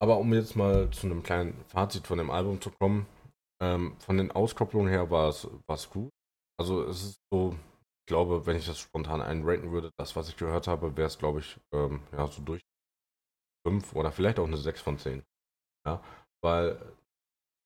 aber 0.02 0.18
um 0.18 0.34
jetzt 0.34 0.56
mal 0.56 0.90
zu 0.92 1.08
einem 1.08 1.24
kleinen 1.24 1.54
Fazit 1.66 2.08
von 2.08 2.18
dem 2.18 2.32
Album 2.32 2.62
zu 2.62 2.72
kommen, 2.72 3.06
ähm, 3.62 3.96
von 4.00 4.18
den 4.18 4.32
Auskopplungen 4.32 4.90
her 4.90 5.10
war 5.12 5.30
es 5.30 5.46
war 5.68 5.76
es 5.76 5.90
gut. 5.90 6.10
Also 6.60 6.84
es 6.86 7.04
ist 7.04 7.20
so, 7.32 7.52
ich 7.54 8.08
glaube, 8.08 8.46
wenn 8.46 8.58
ich 8.58 8.66
das 8.66 8.80
spontan 8.80 9.22
einranken 9.22 9.72
würde, 9.72 9.92
das, 9.98 10.16
was 10.16 10.30
ich 10.30 10.38
gehört 10.38 10.68
habe, 10.68 10.96
wäre 10.98 11.08
es, 11.08 11.18
glaube 11.18 11.40
ich, 11.40 11.60
ähm, 11.74 12.02
ja, 12.14 12.28
so 12.28 12.42
durch 12.42 12.62
5 13.66 13.95
oder 13.95 14.12
vielleicht 14.12 14.40
auch 14.40 14.48
eine 14.48 14.57
6 14.57 14.81
von 14.81 14.98
10. 14.98 15.24
Ja, 15.86 16.02
weil 16.44 16.80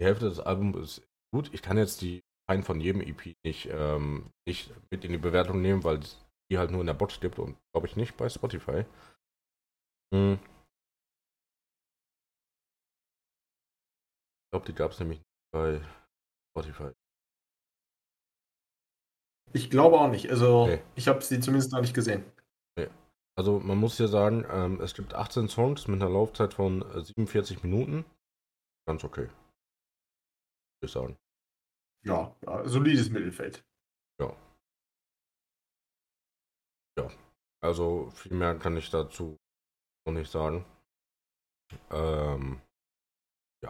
die 0.03 0.07
Hälfte 0.07 0.27
des 0.27 0.41
Albums 0.41 0.77
ist 0.77 1.07
gut. 1.33 1.50
Ich 1.53 1.62
kann 1.62 1.77
jetzt 1.77 2.01
die 2.01 2.24
einen 2.45 2.63
von 2.63 2.81
jedem 2.81 3.00
EP 3.00 3.38
nicht, 3.45 3.69
ähm, 3.72 4.33
nicht 4.45 4.69
mit 4.91 5.05
in 5.05 5.13
die 5.13 5.17
Bewertung 5.17 5.62
nehmen, 5.62 5.86
weil 5.86 6.01
die 6.51 6.57
halt 6.57 6.72
nur 6.72 6.81
in 6.81 6.88
der 6.88 6.93
Box 6.93 7.22
gibt 7.22 7.39
und 7.39 7.57
glaube 7.72 7.88
ich 7.88 7.95
nicht 7.95 8.17
bei 8.17 8.27
Spotify. 8.27 8.83
Hm. 10.13 10.39
Ich 14.43 14.51
glaube, 14.51 14.65
die 14.67 14.75
gab 14.75 14.91
es 14.91 15.00
nämlich 15.00 15.19
nicht 15.19 15.51
bei 15.53 15.79
Spotify. 16.51 16.91
Ich 19.53 19.69
glaube 19.69 20.00
auch 20.01 20.10
nicht. 20.10 20.29
Also, 20.29 20.67
Nee. 20.67 20.81
ich 20.95 21.07
habe 21.07 21.22
sie 21.22 21.39
zumindest 21.39 21.72
noch 21.72 21.81
nicht 21.81 21.93
gesehen. 21.93 22.25
Also 23.36 23.60
man 23.60 23.79
muss 23.79 23.98
hier 23.98 24.10
sagen, 24.10 24.45
ähm, 24.48 24.79
es 24.79 24.93
gibt 24.93 25.15
18 25.15 25.48
Songs 25.48 25.88
mit 25.88 26.00
einer 26.00 26.12
Laufzeit 26.12 26.53
von 26.53 26.83
äh, 26.91 27.01
47 27.01 27.63
Minuten. 27.63 28.05
Ganz 28.86 29.03
okay. 29.03 29.27
Ich 30.84 30.92
sagen. 30.92 31.18
Ja, 32.06 32.36
ja 32.46 32.68
solides 32.68 33.10
Mittelfeld. 33.10 33.63
Also 37.63 38.10
viel 38.13 38.34
mehr 38.34 38.60
kann 38.60 38.75
ich 38.75 38.90
dazu 38.90 39.40
noch 40.06 40.13
nicht 40.13 40.30
sagen. 40.30 40.66
Ähm, 41.92 42.62
ja. 43.63 43.70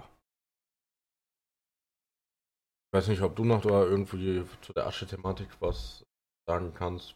Ich 2.88 2.98
weiß 2.98 3.10
nicht, 3.10 3.22
ob 3.22 3.36
du 3.36 3.46
noch 3.46 3.62
da 3.62 3.84
irgendwie 3.84 4.44
zu 4.62 4.74
der 4.74 4.88
Asche-Thematik 4.88 5.48
was 5.60 6.04
sagen 6.48 6.74
kannst. 6.74 7.16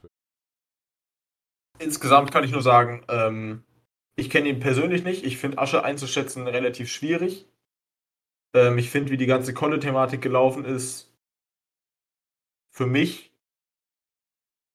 Insgesamt 1.79 2.31
kann 2.31 2.43
ich 2.43 2.51
nur 2.51 2.61
sagen, 2.61 3.03
ähm, 3.07 3.63
ich 4.15 4.29
kenne 4.29 4.49
ihn 4.49 4.59
persönlich 4.59 5.03
nicht. 5.03 5.25
Ich 5.25 5.37
finde 5.37 5.57
Asche 5.57 5.83
einzuschätzen 5.83 6.47
relativ 6.47 6.91
schwierig. 6.91 7.47
Ähm, 8.53 8.77
ich 8.77 8.89
finde, 8.89 9.11
wie 9.11 9.17
die 9.17 9.25
ganze 9.25 9.53
Kolle-Thematik 9.53 10.21
gelaufen 10.21 10.65
ist, 10.65 11.13
für 12.71 12.85
mich 12.85 13.33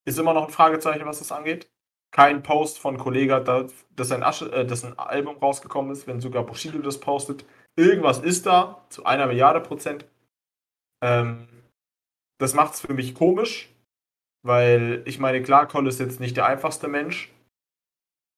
ist 0.05 0.19
immer 0.19 0.35
noch 0.35 0.47
ein 0.47 0.53
Fragezeichen, 0.53 1.07
was 1.07 1.21
das 1.21 1.33
angeht. 1.33 1.71
Kein 2.11 2.43
Post 2.43 2.79
von 2.79 2.99
Kollega, 2.99 3.41
da, 3.41 3.67
dass, 3.91 4.13
ein 4.13 4.23
Asche, 4.23 4.53
äh, 4.53 4.67
dass 4.67 4.85
ein 4.85 4.99
Album 4.99 5.37
rausgekommen 5.37 5.93
ist, 5.93 6.07
wenn 6.07 6.21
sogar 6.21 6.45
Bushido 6.45 6.79
das 6.79 7.01
postet. 7.01 7.45
Irgendwas 7.77 8.19
ist 8.19 8.45
da, 8.45 8.85
zu 8.91 9.05
einer 9.07 9.27
Milliarde 9.27 9.61
Prozent. 9.61 10.05
Ähm, 11.03 11.49
das 12.39 12.55
macht 12.55 12.75
es 12.75 12.81
für 12.81 12.93
mich 12.93 13.15
komisch, 13.15 13.71
weil 14.45 15.03
ich 15.07 15.19
meine, 15.19 15.43
klar, 15.43 15.67
Kolle 15.69 15.89
ist 15.89 16.01
jetzt 16.01 16.21
nicht 16.21 16.37
der 16.37 16.47
einfachste 16.47 16.89
Mensch, 16.89 17.33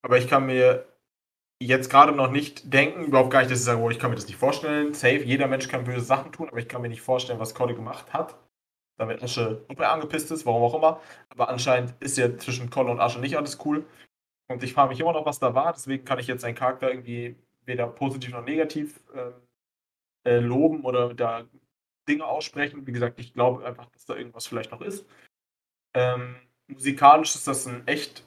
aber 0.03 0.19
ich 0.19 0.29
kann 0.29 0.47
mir 0.47 0.87
jetzt 1.67 1.91
gerade 1.91 2.13
noch 2.13 2.31
nicht 2.31 2.73
denken, 2.73 3.05
überhaupt 3.05 3.31
gar 3.31 3.41
nicht, 3.41 3.51
dass 3.51 3.59
ich 3.61 3.65
sage, 3.65 3.81
oh, 3.81 3.91
ich 3.91 3.99
kann 3.99 4.11
mir 4.11 4.17
das 4.17 4.27
nicht 4.27 4.37
vorstellen. 4.37 4.95
Safe, 4.95 5.23
jeder 5.25 5.47
Mensch 5.49 5.69
kann 5.69 5.85
böse 5.85 6.01
Sachen 6.01 6.33
tun, 6.33 6.49
aber 6.49 6.59
ich 6.59 6.69
kann 6.69 6.83
mir 6.83 6.89
nicht 6.89 7.03
vorstellen, 7.03 7.41
was 7.41 7.55
Kolle 7.55 7.75
gemacht 7.75 8.13
hat. 8.13 8.37
Damit 8.97 9.23
Asche, 9.23 9.65
ob 9.69 9.81
angepisst 9.81 10.31
ist, 10.31 10.47
warum 10.47 10.63
auch 10.63 10.75
immer. 10.75 11.01
Aber 11.31 11.49
anscheinend 11.49 11.95
ist 12.01 12.17
ja 12.17 12.37
zwischen 12.37 12.71
Kolle 12.71 12.91
und 12.91 13.01
Asche 13.01 13.21
nicht 13.21 13.37
alles 13.37 13.59
cool. 13.65 13.85
Und 14.49 14.63
ich 14.63 14.75
frage 14.75 14.91
mich 14.91 15.01
immer 15.01 15.13
noch, 15.13 15.27
was 15.27 15.39
da 15.41 15.55
war. 15.55 15.73
Deswegen 15.73 16.05
kann 16.05 16.19
ich 16.19 16.27
jetzt 16.27 16.43
seinen 16.43 16.55
Charakter 16.55 16.91
irgendwie 16.91 17.37
weder 17.65 17.87
positiv 17.87 18.33
noch 18.33 18.45
negativ 18.45 19.01
äh, 19.15 19.33
äh, 20.31 20.39
loben 20.39 20.85
oder 20.85 21.15
da 21.15 21.45
Dinge 22.09 22.27
aussprechen. 22.27 22.87
Wie 22.87 22.93
gesagt, 22.93 23.19
ich 23.19 23.33
glaube 23.33 23.65
einfach, 23.65 23.87
dass 23.91 24.05
da 24.05 24.15
irgendwas 24.15 24.47
vielleicht 24.47 24.71
noch 24.71 24.83
ist. 24.83 25.07
Ähm, 25.95 26.37
musikalisch 26.69 27.35
ist 27.35 27.47
das 27.47 27.67
ein 27.67 27.87
echt 27.87 28.25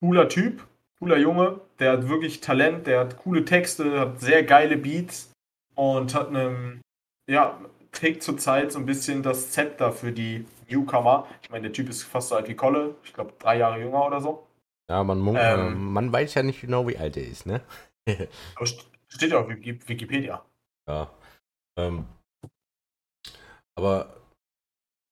cooler 0.00 0.28
Typ, 0.28 0.66
cooler 0.98 1.18
Junge. 1.18 1.60
Der 1.78 1.92
hat 1.92 2.08
wirklich 2.08 2.40
Talent, 2.40 2.86
der 2.86 3.00
hat 3.00 3.18
coole 3.18 3.44
Texte, 3.44 4.00
hat 4.00 4.20
sehr 4.20 4.42
geile 4.42 4.76
Beats 4.76 5.32
und 5.74 6.14
hat 6.14 6.28
einen, 6.28 6.80
ja, 7.30 7.60
trägt 7.92 8.22
zurzeit 8.22 8.72
so 8.72 8.78
ein 8.78 8.86
bisschen 8.86 9.22
das 9.22 9.50
Zepter 9.52 9.92
für 9.92 10.12
die 10.12 10.46
Newcomer. 10.68 11.26
Ich 11.42 11.50
meine, 11.50 11.64
der 11.64 11.72
Typ 11.72 11.88
ist 11.88 12.02
fast 12.02 12.28
so 12.28 12.36
alt 12.36 12.48
wie 12.48 12.54
Kolle, 12.54 12.94
ich 13.04 13.12
glaube 13.12 13.32
drei 13.38 13.58
Jahre 13.58 13.80
jünger 13.80 14.06
oder 14.06 14.20
so. 14.20 14.46
Ja, 14.88 15.02
man, 15.02 15.36
ähm, 15.36 15.92
man 15.92 16.12
weiß 16.12 16.34
ja 16.34 16.42
nicht 16.42 16.60
genau, 16.60 16.86
wie 16.86 16.96
alt 16.96 17.16
er 17.16 17.26
ist, 17.26 17.44
ne? 17.46 17.60
aber 18.54 18.66
steht 19.08 19.32
ja 19.32 19.40
auf 19.40 19.48
Wikipedia. 19.48 20.44
Ja. 20.88 21.10
Ähm, 21.76 22.06
aber 23.74 24.16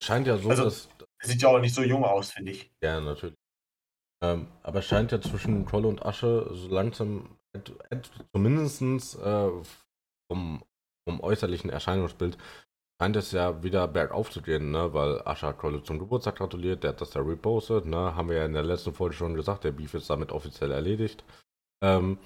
scheint 0.03 0.27
ja 0.27 0.37
so, 0.37 0.49
also, 0.49 0.65
dass. 0.65 0.89
Sieht 1.23 1.43
ja 1.43 1.49
auch 1.49 1.59
nicht 1.59 1.75
so 1.75 1.83
jung 1.83 2.05
aus, 2.05 2.33
finde 2.33 2.53
ich. 2.53 2.71
Ja, 2.83 3.01
natürlich. 3.01 3.35
Ähm, 4.25 4.49
aber 4.63 4.79
es 4.79 4.87
scheint 4.87 5.13
ja 5.13 5.21
zwischen 5.21 5.67
Trolle 5.67 5.89
und 5.89 6.05
Asche 6.05 6.49
so 6.53 6.69
langsam, 6.69 7.37
zumindest 8.33 8.83
äh, 9.19 9.51
vom, 10.31 10.65
vom 11.07 11.21
äußerlichen 11.21 11.71
Erscheinungsbild, 11.71 12.39
scheint 13.01 13.17
es 13.17 13.33
ja 13.33 13.63
wieder 13.63 13.87
bergauf 13.87 14.31
zu 14.31 14.41
gehen, 14.41 14.71
ne? 14.71 14.95
weil 14.95 15.21
Asche 15.27 15.49
hat 15.49 15.61
Trolle 15.61 15.83
zum 15.83 15.99
Geburtstag 15.99 16.37
gratuliert, 16.37 16.83
der 16.83 16.91
hat 16.91 17.01
das 17.01 17.11
da 17.11 17.21
repostet, 17.21 17.87
ne? 17.87 18.17
haben 18.17 18.31
wir 18.31 18.39
ja 18.39 18.47
in 18.47 18.55
der 18.55 18.63
letzten 18.63 18.95
Folge 18.95 19.15
schon 19.15 19.35
gesagt, 19.35 19.65
der 19.65 19.73
Beef 19.73 19.95
ist 19.95 20.09
damit 20.09 20.33
offiziell 20.33 20.71
erledigt. 20.71 21.25
Ähm, 21.83 22.19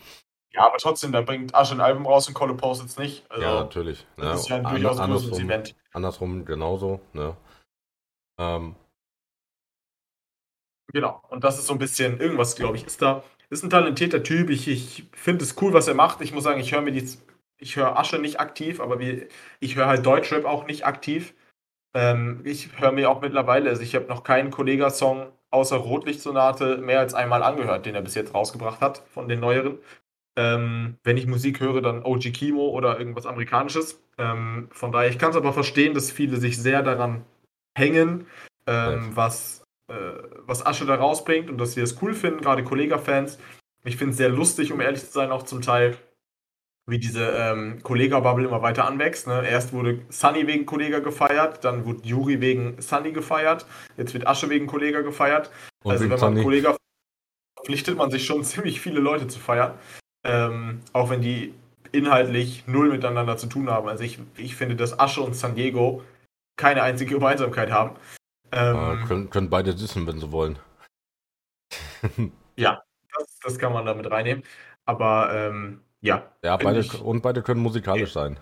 ja, 0.53 0.67
aber 0.67 0.79
trotzdem, 0.79 1.13
da 1.13 1.21
bringt 1.21 1.55
Asche 1.55 1.75
ein 1.75 1.81
Album 1.81 2.07
raus 2.07 2.29
und 2.29 2.35
Kolle 2.35 2.55
postet 2.55 2.89
es 2.89 2.99
nicht. 2.99 3.31
Also, 3.31 3.43
ja, 3.43 3.55
natürlich. 3.61 4.07
Das 4.17 4.27
ne? 4.27 4.35
ist 4.35 4.49
ja 4.49 4.57
ein 4.57 4.65
durchaus 4.65 4.99
andersrum, 4.99 5.41
Event. 5.41 5.75
Andersrum 5.93 6.45
genauso. 6.45 7.01
Ne? 7.13 7.37
Ähm, 8.39 8.77
genau, 10.93 11.23
und 11.31 11.45
das 11.45 11.59
ist 11.59 11.67
so 11.67 11.73
ein 11.75 11.79
bisschen, 11.79 12.21
irgendwas, 12.21 12.57
glaube 12.57 12.77
ich, 12.77 12.87
ist 12.87 13.03
da. 13.03 13.23
Ist 13.51 13.65
ein 13.65 13.71
talentierter 13.71 14.23
Typ. 14.23 14.51
Ich, 14.51 14.69
ich 14.69 15.05
finde 15.13 15.45
es 15.45 15.57
cool, 15.63 15.73
was 15.73 15.89
er 15.89 15.95
macht. 15.95 16.21
Ich 16.21 16.33
muss 16.33 16.45
sagen, 16.45 16.61
ich 16.61 16.73
höre 16.73 16.83
mir 16.83 16.93
die. 16.93 17.09
Ich 17.61 17.77
höre 17.77 17.99
Asche 17.99 18.19
nicht 18.19 18.39
aktiv, 18.39 18.79
aber 18.81 19.01
wie, 19.01 19.27
ich 19.59 19.75
höre 19.75 19.87
halt 19.87 20.07
Deutschrap 20.07 20.45
auch 20.45 20.67
nicht 20.67 20.87
aktiv. 20.87 21.35
Ähm, 21.95 22.43
ich 22.45 22.79
höre 22.79 22.93
mir 22.93 23.11
auch 23.11 23.21
mittlerweile, 23.21 23.71
also 23.71 23.83
ich 23.83 23.95
habe 23.97 24.07
noch 24.07 24.23
keinen 24.23 24.51
Kollega-Song 24.51 25.33
außer 25.51 25.77
Rotlichtsonate 25.77 26.79
mehr 26.79 27.01
als 27.01 27.15
einmal 27.15 27.43
angehört, 27.43 27.87
den 27.87 27.95
er 27.95 28.03
bis 28.03 28.15
jetzt 28.15 28.35
rausgebracht 28.35 28.81
hat 28.81 29.03
von 29.09 29.29
den 29.29 29.41
neueren. 29.41 29.79
Ähm, 30.37 30.99
wenn 31.03 31.17
ich 31.17 31.27
Musik 31.27 31.59
höre, 31.61 31.81
dann 31.81 32.05
OG 32.05 32.33
Kimo 32.33 32.69
oder 32.69 32.99
irgendwas 32.99 33.27
Amerikanisches. 33.27 34.01
Ähm, 34.19 34.69
von 34.71 34.93
daher, 34.93 35.11
ich 35.11 35.19
kann 35.19 35.31
es 35.31 35.37
aber 35.37 35.53
verstehen, 35.53 35.95
dass 35.95 36.13
viele 36.13 36.37
sich 36.37 36.59
sehr 36.59 36.83
daran 36.83 37.25
hängen, 37.77 38.27
ähm, 38.67 39.17
was, 39.17 39.58
äh, 39.89 39.95
was 40.47 40.65
Asche 40.65 40.87
da 40.87 40.95
rausbringt 40.95 41.51
und 41.51 41.59
dass 41.59 41.73
sie 41.73 41.81
das 41.81 42.01
cool 42.03 42.15
finden, 42.15 42.41
gerade 42.41 42.65
Kollega-Fans. 42.65 43.39
Ich 43.85 43.97
finde 43.97 44.13
es 44.13 44.19
sehr 44.19 44.29
lustig, 44.29 44.73
um 44.73 44.81
ehrlich 44.81 45.01
zu 45.01 45.13
sein, 45.13 45.31
auch 45.31 45.45
zum 45.45 45.63
Teil, 45.63 45.97
wie 46.87 46.99
diese 46.99 47.31
ähm, 47.31 47.83
Kollega-Bubble 47.83 48.47
immer 48.47 48.63
weiter 48.63 48.87
anwächst. 48.87 49.27
Ne? 49.27 49.47
Erst 49.49 49.73
wurde 49.73 50.01
Sunny 50.09 50.47
wegen 50.47 50.67
Kollega 50.67 50.99
gefeiert, 50.99 51.65
dann 51.65 51.85
wurde 51.85 52.01
Juri 52.03 52.41
wegen 52.41 52.81
Sunny 52.81 53.13
gefeiert, 53.13 53.67
jetzt 53.97 54.15
wird 54.15 54.27
Asche 54.27 54.51
wegen 54.51 54.67
Kollega 54.67 55.01
gefeiert. 55.03 55.51
Und 55.85 55.93
also 55.93 56.05
wenn 56.05 56.11
man 56.11 56.19
Sunny. 56.19 56.43
Kollega 56.43 56.77
verpflichtet 57.57 57.97
man 57.97 58.11
sich 58.11 58.25
schon 58.25 58.45
ziemlich 58.45 58.81
viele 58.81 59.01
Leute 59.01 59.27
zu 59.29 59.39
feiern. 59.39 59.75
Ähm, 60.25 60.81
auch 60.93 61.11
wenn 61.11 61.23
die 61.23 61.55
inhaltlich 61.93 62.65
null 62.67 62.91
miteinander 62.91 63.37
zu 63.37 63.47
tun 63.47 63.71
haben. 63.71 63.89
Also 63.89 64.05
ich, 64.05 64.19
ich 64.37 64.57
finde, 64.57 64.77
dass 64.77 64.99
Asche 64.99 65.23
und 65.23 65.35
San 65.35 65.55
Diego 65.55 66.03
keine 66.57 66.83
einzige 66.83 67.15
Gemeinsamkeit 67.15 67.71
haben. 67.71 67.97
Ähm, 68.53 69.03
äh, 69.03 69.07
können, 69.07 69.31
können 69.31 69.51
beide 69.51 69.75
dissen, 69.75 70.07
wenn 70.07 70.21
sie 70.21 70.33
wollen. 70.33 70.59
ja, 72.57 72.83
das, 73.17 73.39
das, 73.43 73.59
kann 73.59 73.73
man 73.73 73.87
damit 73.87 74.11
reinnehmen. 74.11 74.45
Aber 74.85 75.33
ähm, 75.33 75.83
ja. 76.01 76.33
Ja, 76.43 76.57
beide, 76.57 76.81
ich, 76.81 77.01
und 77.01 77.23
beide 77.23 77.43
können 77.43 77.61
musikalisch 77.61 78.13
sein. 78.13 78.39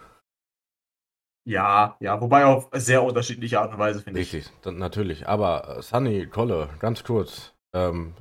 Ja, 1.48 1.96
ja, 2.00 2.20
wobei 2.20 2.44
auf 2.44 2.68
sehr 2.72 3.04
unterschiedliche 3.04 3.60
Art 3.60 3.72
und 3.72 3.78
Weise, 3.78 4.02
finde 4.02 4.20
ich. 4.20 4.34
Richtig, 4.34 4.52
natürlich. 4.64 5.28
Aber 5.28 5.78
äh, 5.78 5.82
Sunny, 5.82 6.26
Kolle, 6.26 6.68
ganz 6.80 7.04
kurz. 7.04 7.54
Ähm, 7.72 8.14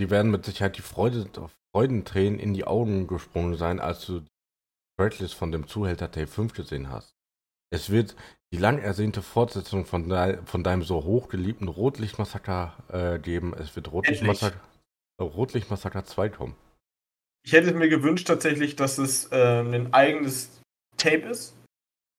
die 0.00 0.10
werden 0.10 0.30
mit 0.30 0.44
Sicherheit 0.44 0.76
die 0.76 0.82
Freude, 0.82 1.28
Freudentränen 1.72 2.38
in 2.38 2.54
die 2.54 2.64
Augen 2.64 3.06
gesprungen 3.06 3.56
sein, 3.56 3.80
als 3.80 4.04
du 4.06 4.20
die 4.20 4.28
Tracklist 4.98 5.34
von 5.34 5.52
dem 5.52 5.68
Zuhälter 5.68 6.10
Tape 6.10 6.26
5 6.26 6.52
gesehen 6.52 6.90
hast. 6.90 7.17
Es 7.70 7.90
wird 7.90 8.16
die 8.52 8.58
lang 8.58 8.78
ersehnte 8.78 9.20
Fortsetzung 9.20 9.84
von, 9.84 10.08
de 10.08 10.38
von 10.46 10.64
deinem 10.64 10.82
so 10.82 11.04
hochgeliebten 11.04 11.68
Rotlichtmassaker 11.68 12.76
äh, 12.90 13.18
geben. 13.18 13.54
Es 13.58 13.76
wird 13.76 13.92
Rotlichtmassaker, 13.92 14.60
Rotlichtmassaker 15.20 16.04
2 16.04 16.28
kommen. 16.30 16.56
Ich 17.44 17.52
hätte 17.52 17.72
mir 17.74 17.88
gewünscht 17.88 18.26
tatsächlich, 18.26 18.76
dass 18.76 18.98
es 18.98 19.30
äh, 19.32 19.60
ein 19.60 19.92
eigenes 19.92 20.60
Tape 20.96 21.28
ist. 21.28 21.54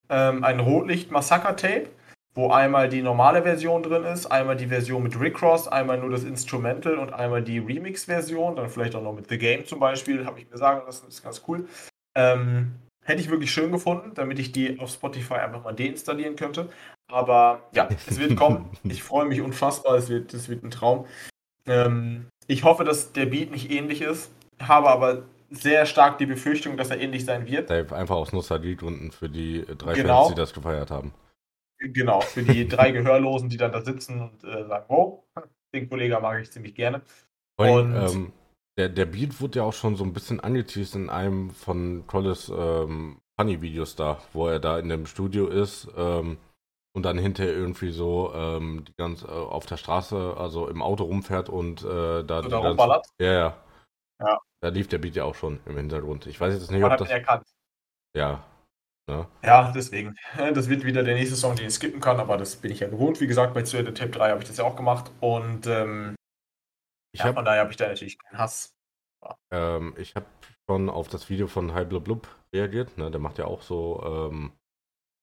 Ähm, 0.10 0.44
ein 0.44 0.60
Rotlicht-Massaker-Tape, 0.60 1.88
wo 2.34 2.50
einmal 2.52 2.90
die 2.90 3.04
normale 3.04 3.44
Version 3.44 3.84
drin 3.84 4.06
ist, 4.06 4.26
einmal 4.26 4.58
die 4.58 4.68
Version 4.68 5.04
mit 5.04 5.20
Rick 5.20 5.42
Ross, 5.42 5.68
einmal 5.68 6.00
nur 6.00 6.10
das 6.10 6.24
Instrumental 6.24 6.98
und 6.98 7.14
einmal 7.14 7.44
die 7.44 7.60
Remix-Version, 7.60 8.56
dann 8.56 8.70
vielleicht 8.70 8.96
auch 8.96 9.04
noch 9.04 9.14
mit 9.14 9.30
The 9.30 9.38
Game 9.38 9.66
zum 9.66 9.80
Beispiel, 9.80 10.26
habe 10.26 10.40
ich 10.40 10.50
mir 10.50 10.58
sagen 10.58 10.84
lassen, 10.86 11.06
das 11.06 11.16
ist 11.16 11.24
ganz 11.24 11.44
cool. 11.48 11.68
Ähm, 12.16 12.74
Hätte 13.10 13.22
ich 13.22 13.32
wirklich 13.32 13.52
schön 13.52 13.72
gefunden, 13.72 14.12
damit 14.14 14.38
ich 14.38 14.52
die 14.52 14.80
auf 14.80 14.92
Spotify 14.92 15.34
einfach 15.34 15.64
mal 15.64 15.74
deinstallieren 15.74 16.36
könnte. 16.36 16.70
Aber 17.08 17.68
ja, 17.74 17.90
es 18.08 18.20
wird 18.20 18.36
kommen. 18.36 18.70
Ich 18.84 19.02
freue 19.02 19.26
mich 19.26 19.42
unfassbar. 19.42 19.96
Es 19.96 20.10
wird, 20.10 20.32
es 20.36 20.48
wird 20.48 20.64
ein 20.64 20.70
Traum. 20.70 21.08
Ähm, 21.66 22.28
ich 22.46 22.64
hoffe, 22.64 22.84
dass 22.84 23.12
der 23.12 23.26
Beat 23.26 23.50
nicht 23.50 23.72
ähnlich 23.72 24.02
ist. 24.02 24.30
Habe 24.62 24.92
aber 24.92 25.24
sehr 25.50 25.88
stark 25.88 26.20
die 26.20 26.28
Befürchtung, 26.28 26.78
dass 26.78 26.92
er 26.92 27.00
ähnlich 27.00 27.26
sein 27.26 27.48
wird. 27.48 27.72
Einfach 27.72 28.16
aus 28.16 28.32
Nostalgiegründen 28.32 29.12
für 29.12 29.28
die 29.28 29.66
drei 29.76 29.96
genau. 29.96 30.26
Fans, 30.26 30.36
die 30.36 30.40
das 30.40 30.54
gefeiert 30.54 30.92
haben. 30.92 31.12
Genau, 31.80 32.22
für 32.22 32.44
die 32.44 32.68
drei 32.68 32.92
Gehörlosen, 32.92 33.50
die 33.50 33.58
dann 33.58 33.72
da 33.72 33.82
sitzen 33.82 34.22
und 34.22 34.44
äh, 34.44 34.68
sagen, 34.68 34.86
oh, 34.88 35.24
den 35.74 35.90
Kollegen 35.90 36.22
mag 36.22 36.44
ich 36.44 36.52
ziemlich 36.52 36.76
gerne. 36.76 37.02
Und, 37.58 37.96
ähm, 37.96 38.34
der, 38.80 38.88
der 38.88 39.06
Beat 39.06 39.42
wurde 39.42 39.60
ja 39.60 39.66
auch 39.66 39.74
schon 39.74 39.98
so 39.98 40.06
ein 40.06 40.14
bisschen 40.14 40.40
angeteased 40.40 40.96
in 40.96 41.10
einem 41.10 41.50
von 41.50 42.08
Collis 42.08 42.48
ähm, 42.48 43.20
Funny-Videos 43.38 43.98
da, 43.98 44.22
wo 44.32 44.48
er 44.48 44.62
da 44.62 44.80
in 44.80 44.88
dem 44.88 45.06
Studio 45.06 45.48
ist 45.48 45.90
ähm, 45.98 46.38
und 46.96 47.04
dann 47.04 47.18
hinterher 47.18 47.54
irgendwie 47.54 47.92
so 47.92 48.32
ähm, 48.34 48.86
die 48.88 48.94
ganz 48.96 49.24
äh, 49.24 49.28
auf 49.28 49.66
der 49.66 49.76
Straße, 49.76 50.34
also 50.38 50.70
im 50.70 50.82
Auto 50.82 51.04
rumfährt 51.04 51.50
und 51.50 51.84
äh, 51.84 52.24
da. 52.24 52.40
Oder 52.40 52.58
rumballert? 52.60 53.06
Ja, 53.20 53.34
ja. 53.34 53.58
Ja. 54.22 54.40
Da 54.62 54.70
lief 54.70 54.88
der 54.88 55.00
Beat 55.00 55.18
ja 55.18 55.26
auch 55.26 55.36
schon 55.36 55.60
im 55.66 55.76
Hintergrund. 55.76 56.26
Ich 56.28 56.40
weiß 56.40 56.54
jetzt 56.54 56.72
nicht, 56.72 56.80
Man 56.80 56.94
ob 56.94 56.98
das. 57.00 57.10
Erkannt. 57.10 57.44
Ja. 58.16 58.46
Ne? 59.10 59.28
Ja, 59.44 59.74
deswegen. 59.74 60.16
Das 60.54 60.70
wird 60.70 60.86
wieder 60.86 61.04
der 61.04 61.16
nächste 61.16 61.36
Song, 61.36 61.56
den 61.56 61.68
ich 61.68 61.74
skippen 61.74 62.00
kann, 62.00 62.20
aber 62.20 62.38
das 62.38 62.56
bin 62.56 62.72
ich 62.72 62.80
ja 62.80 62.88
gewohnt. 62.88 63.20
Wie 63.20 63.28
gesagt, 63.28 63.54
bei 63.54 63.64
Zuhälter 63.64 63.94
Tape 63.94 64.12
3 64.12 64.30
habe 64.30 64.42
ich 64.42 64.48
das 64.48 64.58
ja 64.58 64.64
auch 64.64 64.78
gemacht. 64.78 65.12
Und 65.20 65.68
ähm, 65.68 66.16
ich 67.12 67.20
ja, 67.20 67.28
hab, 67.28 67.36
von 67.36 67.46
daher 67.46 67.62
habe 67.62 67.72
ich 67.72 67.78
da 67.78 67.88
natürlich 67.88 68.18
keinen 68.20 68.38
Hass. 68.38 68.76
Ähm, 69.52 69.96
ich 69.98 70.16
habe 70.16 70.26
schon 70.70 70.90
auf 70.90 71.08
das 71.08 71.30
Video 71.30 71.48
von 71.48 71.74
High 71.74 71.88
Blub 71.88 72.04
Blub 72.04 72.28
reagiert. 72.54 72.98
Ne? 72.98 73.12
Der 73.12 73.20
macht 73.20 73.38
ja 73.38 73.46
auch 73.46 73.62
so, 73.62 74.02
ähm, 74.04 74.54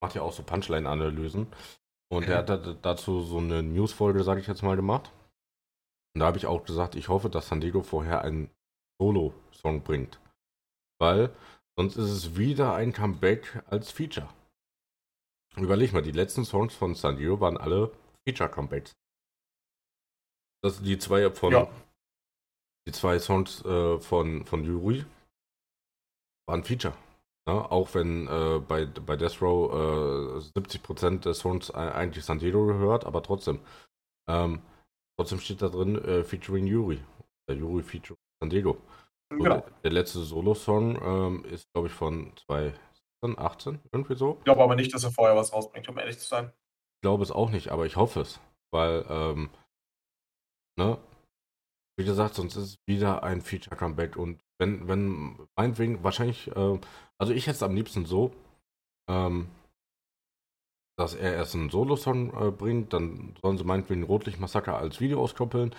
macht 0.03 0.15
ja 0.15 0.23
auch 0.23 0.33
so 0.33 0.43
Punchline-Analysen. 0.43 1.47
Und 2.09 2.27
mhm. 2.27 2.33
er 2.33 2.39
hat 2.39 2.85
dazu 2.85 3.23
so 3.23 3.39
eine 3.39 3.63
News-Folge, 3.63 4.23
sage 4.23 4.41
ich 4.41 4.47
jetzt 4.47 4.63
mal, 4.63 4.77
gemacht. 4.77 5.11
Und 6.15 6.21
da 6.21 6.27
habe 6.27 6.39
ich 6.39 6.47
auch 6.47 6.65
gesagt, 6.65 6.95
ich 6.95 7.09
hoffe, 7.09 7.29
dass 7.29 7.49
San 7.49 7.61
Diego 7.61 7.83
vorher 7.83 8.23
einen 8.23 8.51
Solo-Song 8.99 9.83
bringt. 9.83 10.21
Weil 10.99 11.31
sonst 11.77 11.97
ist 11.97 12.11
es 12.11 12.37
wieder 12.37 12.75
ein 12.75 12.93
Comeback 12.93 13.63
als 13.67 13.91
Feature. 13.91 14.29
Überleg 15.57 15.93
mal, 15.93 16.03
die 16.03 16.13
letzten 16.13 16.45
Songs 16.45 16.75
von 16.75 16.95
San 16.95 17.17
Diego 17.17 17.41
waren 17.41 17.57
alle 17.57 17.93
Feature-Comebacks. 18.27 18.97
Das 20.67 20.83
die 20.83 20.99
zwei 20.99 21.31
von, 21.31 21.53
ja. 21.53 21.69
die 22.89 22.93
zwei 22.93 23.21
Songs 23.21 23.65
äh, 23.65 24.01
von, 24.01 24.45
von 24.45 24.65
Yuri 24.65 25.05
waren 26.49 26.65
Feature. 26.65 26.95
Ne? 27.47 27.71
Auch 27.71 27.95
wenn 27.95 28.27
äh, 28.27 28.59
bei, 28.59 28.85
bei 28.85 29.17
Death 29.17 29.41
Row 29.41 29.71
äh, 29.73 30.59
70% 30.59 31.21
des 31.21 31.39
Songs 31.39 31.71
eigentlich 31.71 32.25
San 32.25 32.41
Diego 32.41 32.67
gehört, 32.67 33.07
aber 33.07 33.23
trotzdem. 33.23 33.61
Ähm, 34.29 34.61
trotzdem 35.17 35.39
steht 35.39 35.63
da 35.63 35.69
drin 35.69 36.05
äh, 36.05 36.25
featuring 36.25 36.67
Yuri. 36.67 36.99
Der 37.49 37.57
Yuri 37.57 37.85
featuring 37.85 38.19
San 38.43 38.51
Diego. 38.51 38.77
So, 39.31 39.37
Genau. 39.39 39.61
der, 39.61 39.71
der 39.85 39.93
letzte 39.93 40.19
Solo-Song 40.25 41.01
ähm, 41.01 41.45
ist, 41.45 41.69
glaube 41.73 41.87
ich, 41.87 41.95
von 41.95 42.33
2018, 42.47 43.79
irgendwie 43.93 44.17
so. 44.17 44.35
Ich 44.39 44.45
glaube 44.45 44.65
aber 44.65 44.75
nicht, 44.75 44.93
dass 44.93 45.05
er 45.05 45.13
vorher 45.13 45.37
was 45.37 45.53
rausbringt, 45.53 45.89
um 45.89 45.97
ehrlich 45.99 46.19
zu 46.19 46.27
sein. 46.27 46.51
Ich 46.97 47.03
glaube 47.03 47.23
es 47.23 47.31
auch 47.31 47.51
nicht, 47.51 47.69
aber 47.69 47.87
ich 47.87 47.95
hoffe 47.95 48.23
es. 48.23 48.41
Weil, 48.73 49.07
ähm, 49.09 49.51
ne, 50.77 50.99
wie 51.99 52.05
gesagt, 52.05 52.35
sonst 52.35 52.57
ist 52.57 52.63
es 52.63 52.79
wieder 52.87 53.23
ein 53.23 53.41
Feature-Comeback 53.41 54.17
und 54.17 54.41
wenn, 54.59 54.89
wenn, 54.89 55.49
meinetwegen, 55.57 56.03
wahrscheinlich, 56.03 56.49
äh, 56.55 56.79
also 57.19 57.33
ich 57.33 57.47
hätte 57.47 57.57
es 57.57 57.63
am 57.63 57.75
liebsten 57.75 58.07
so, 58.07 58.35
ähm, 59.09 59.49
dass 60.99 61.15
er 61.15 61.35
erst 61.35 61.55
einen 61.55 61.71
Solo-Song 61.71 62.49
äh, 62.49 62.51
bringt, 62.51 62.93
dann 62.93 63.37
sollen 63.43 63.59
sie 63.59 63.65
meinetwegen 63.65 64.03
Rotlicht-Massaker 64.03 64.77
als 64.77 65.01
Video 65.01 65.23
auskoppeln, 65.23 65.75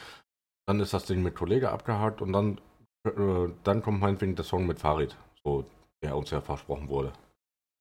dann 0.68 0.80
ist 0.80 0.94
das 0.94 1.06
Ding 1.06 1.24
mit 1.24 1.36
Kollege 1.36 1.72
abgehakt 1.72 2.22
und 2.22 2.34
dann, 2.34 2.62
äh, 3.06 3.50
dann 3.64 3.82
kommt 3.82 4.00
meinetwegen 4.00 4.36
der 4.36 4.46
Song 4.46 4.68
mit 4.68 4.80
Farid, 4.80 5.18
so, 5.44 5.66
der 6.04 6.16
uns 6.16 6.30
ja 6.30 6.42
versprochen 6.42 6.90
wurde. 6.90 7.14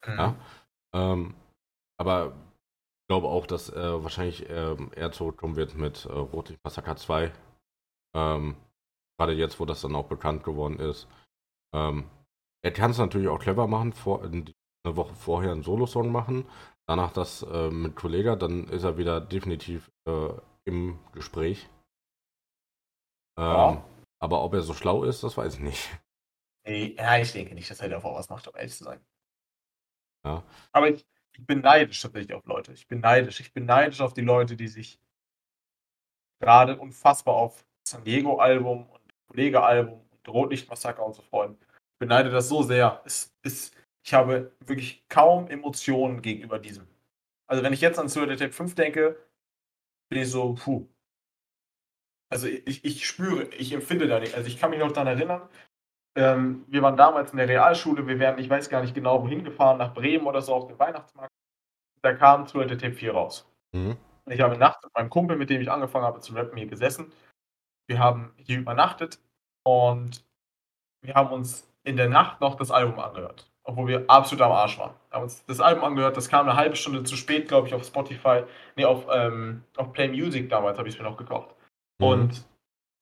Ja. 0.07 0.37
Ähm, 0.95 1.35
aber 1.99 2.33
glaube 3.09 3.29
auch, 3.29 3.47
dass 3.47 3.71
äh, 3.71 4.03
wahrscheinlich 4.03 4.49
ähm, 4.49 4.91
er 4.95 5.13
zurückkommen 5.13 5.57
wird 5.57 5.75
mit 5.75 6.05
äh, 6.07 6.13
Rotlicht 6.13 6.63
Massaker 6.65 6.97
2. 6.97 7.33
Ähm, 8.17 8.57
Gerade 9.19 9.33
jetzt, 9.33 9.61
wo 9.61 9.65
das 9.65 9.81
dann 9.81 9.95
auch 9.97 10.09
bekannt 10.09 10.45
geworden 10.45 10.79
ist. 10.79 11.09
Ähm, 11.75 12.09
er 12.63 12.73
kann 12.73 12.91
es 12.91 12.99
natürlich 12.99 13.29
auch 13.29 13.39
clever 13.39 13.67
machen, 13.67 13.93
vor, 13.93 14.25
in- 14.25 14.53
eine 14.85 14.97
Woche 14.97 15.15
vorher 15.15 15.53
einen 15.53 15.63
Solo-Song 15.63 16.13
machen, 16.13 16.47
danach 16.87 17.13
das 17.13 17.43
äh, 17.43 17.71
mit 17.71 17.97
Kollega, 17.97 18.37
dann 18.37 18.69
ist 18.69 18.85
er 18.85 18.99
wieder 18.99 19.21
definitiv 19.21 19.91
äh, 20.07 20.29
im 20.65 20.99
Gespräch. 21.13 21.69
Ähm, 23.39 23.45
Ja. 23.45 23.85
Aber 24.19 24.43
ob 24.45 24.55
er 24.55 24.63
so 24.63 24.75
schlau 24.75 25.05
ist, 25.05 25.23
das 25.23 25.37
weiß 25.37 25.55
ich 25.55 25.61
nicht. 25.61 25.89
Ja, 26.67 27.19
ich 27.19 27.33
denke 27.33 27.55
nicht, 27.55 27.71
dass 27.71 27.81
er 27.81 27.89
davor 27.89 28.15
was 28.17 28.29
macht, 28.29 28.49
um 28.49 28.57
ehrlich 28.57 28.75
zu 28.75 28.85
sein. 28.85 29.05
Ja. 30.25 30.43
Aber 30.73 30.89
ich, 30.91 31.07
ich 31.39 31.47
bin 31.47 31.61
neidisch 31.61 32.01
tatsächlich 32.01 32.35
auf 32.35 32.47
Leute. 32.47 32.73
Ich 32.73 32.87
bin 32.87 33.01
neidisch. 33.01 33.41
Ich 33.41 33.53
bin 33.53 33.67
neidisch 33.67 34.01
auf 34.01 34.15
die 34.15 34.23
Leute, 34.23 34.57
die 34.57 34.69
sich 34.69 34.99
gerade 36.41 36.79
unfassbar 36.79 37.35
auf 37.35 37.65
San 37.87 38.05
Diego-Album 38.05 38.89
und 38.89 39.15
Kollege-Album 39.29 40.01
und 40.11 40.29
Rotlicht-Massaker 40.29 41.05
und 41.05 41.15
so 41.15 41.23
freuen. 41.23 41.59
Ich 41.61 41.99
beneide 41.99 42.31
das 42.31 42.49
so 42.49 42.63
sehr. 42.63 43.03
Es 43.05 43.35
ist, 43.43 43.77
ich 44.03 44.15
habe 44.15 44.53
wirklich 44.61 45.05
kaum 45.09 45.49
Emotionen 45.49 46.23
gegenüber 46.23 46.59
diesem. 46.59 46.87
Also 47.47 47.63
wenn 47.63 47.73
ich 47.73 47.81
jetzt 47.81 47.99
an 47.99 48.09
Suicide 48.09 48.37
Tape 48.37 48.53
5 48.53 48.75
denke, 48.75 49.17
bin 50.09 50.23
ich 50.23 50.31
so, 50.31 50.55
puh. 50.55 50.89
Also 52.29 52.49
ich, 52.49 52.85
ich 52.85 53.07
spüre, 53.07 53.45
ich 53.55 53.73
empfinde 53.73 54.09
da 54.09 54.19
nicht. 54.21 54.35
Also 54.35 54.49
ich 54.49 54.59
kann 54.59 54.71
mich 54.71 54.81
noch 54.81 54.93
daran 54.93 55.19
erinnern, 55.19 55.49
ähm, 56.17 56.65
wir 56.69 56.83
waren 56.83 56.97
damals 56.97 57.31
in 57.33 57.37
der 57.37 57.49
Realschule, 57.49 58.07
wir 58.07 58.19
wären, 58.19 58.39
ich 58.39 58.49
weiß 58.49 58.69
gar 58.69 58.81
nicht 58.81 58.95
genau, 58.95 59.23
wohin 59.23 59.45
gefahren, 59.45 59.79
nach 59.79 59.95
Bremen 59.95 60.27
oder 60.27 60.41
so 60.41 60.55
auf 60.55 60.67
den 60.67 60.79
Weihnachtsmarkt. 60.79 61.33
Da 62.03 62.15
kam 62.15 62.47
Suicide 62.47 62.79
Tape 62.79 62.95
4 62.95 63.13
raus. 63.13 63.51
Mhm. 63.73 63.97
Ich 64.29 64.41
habe 64.41 64.57
nachts 64.57 64.83
mit 64.83 64.95
meinem 64.95 65.11
Kumpel, 65.11 65.37
mit 65.37 65.51
dem 65.51 65.61
ich 65.61 65.71
angefangen 65.71 66.05
habe 66.05 66.21
zu 66.21 66.35
rappen, 66.35 66.57
hier 66.57 66.67
gesessen. 66.67 67.13
Wir 67.87 67.99
haben 67.99 68.35
hier 68.37 68.59
übernachtet 68.59 69.21
und 69.63 70.25
wir 71.03 71.15
haben 71.15 71.31
uns 71.33 71.71
in 71.85 71.97
der 71.97 72.09
Nacht 72.09 72.41
noch 72.41 72.57
das 72.57 72.71
Album 72.71 72.99
angehört. 72.99 73.51
Obwohl 73.63 73.89
wir 73.89 74.05
absolut 74.09 74.43
am 74.43 74.53
Arsch 74.53 74.79
waren. 74.79 74.95
Wir 75.09 75.17
haben 75.17 75.25
uns 75.25 75.45
das 75.47 75.61
Album 75.61 75.85
angehört, 75.85 76.17
das 76.17 76.29
kam 76.29 76.49
eine 76.49 76.57
halbe 76.57 76.77
Stunde 76.77 77.05
zu 77.05 77.17
spät, 77.17 77.49
glaube 77.49 77.69
ich, 77.69 77.75
auf 77.75 77.85
Spotify. 77.85 78.45
Nee, 78.77 78.85
auf, 78.85 79.07
ähm, 79.13 79.65
auf 79.77 79.93
Play 79.93 80.09
Music 80.09 80.49
damals 80.49 80.79
habe 80.79 80.89
ich 80.89 80.95
es 80.95 81.01
mir 81.01 81.09
noch 81.09 81.17
gekauft. 81.17 81.55
Mhm. 81.99 82.07
Und 82.07 82.47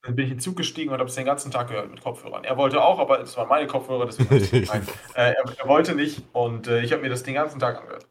dann 0.04 0.14
bin 0.14 0.26
ich 0.26 0.30
in 0.32 0.37
den 0.37 0.42
Zug 0.42 0.56
gestiegen 0.56 0.92
und 0.92 0.99
habe 0.99 1.08
es 1.08 1.14
den 1.14 1.25
ganzen 1.25 1.50
Tag 1.50 1.68
gehört 1.68 1.90
mit 1.90 2.02
Kopfhörern. 2.02 2.44
Er 2.44 2.56
wollte 2.56 2.82
auch, 2.82 2.99
aber 2.99 3.20
es 3.20 3.37
waren 3.37 3.49
meine 3.49 3.66
Kopfhörer, 3.66 4.06
deswegen 4.06 4.66
Nein, 4.66 4.87
äh, 5.14 5.33
er, 5.33 5.44
er 5.59 5.68
wollte 5.68 5.94
nicht 5.94 6.22
und 6.33 6.66
äh, 6.66 6.83
ich 6.83 6.92
habe 6.92 7.02
mir 7.02 7.09
das 7.09 7.22
den 7.22 7.35
ganzen 7.35 7.59
Tag 7.59 7.81
angehört. 7.81 8.07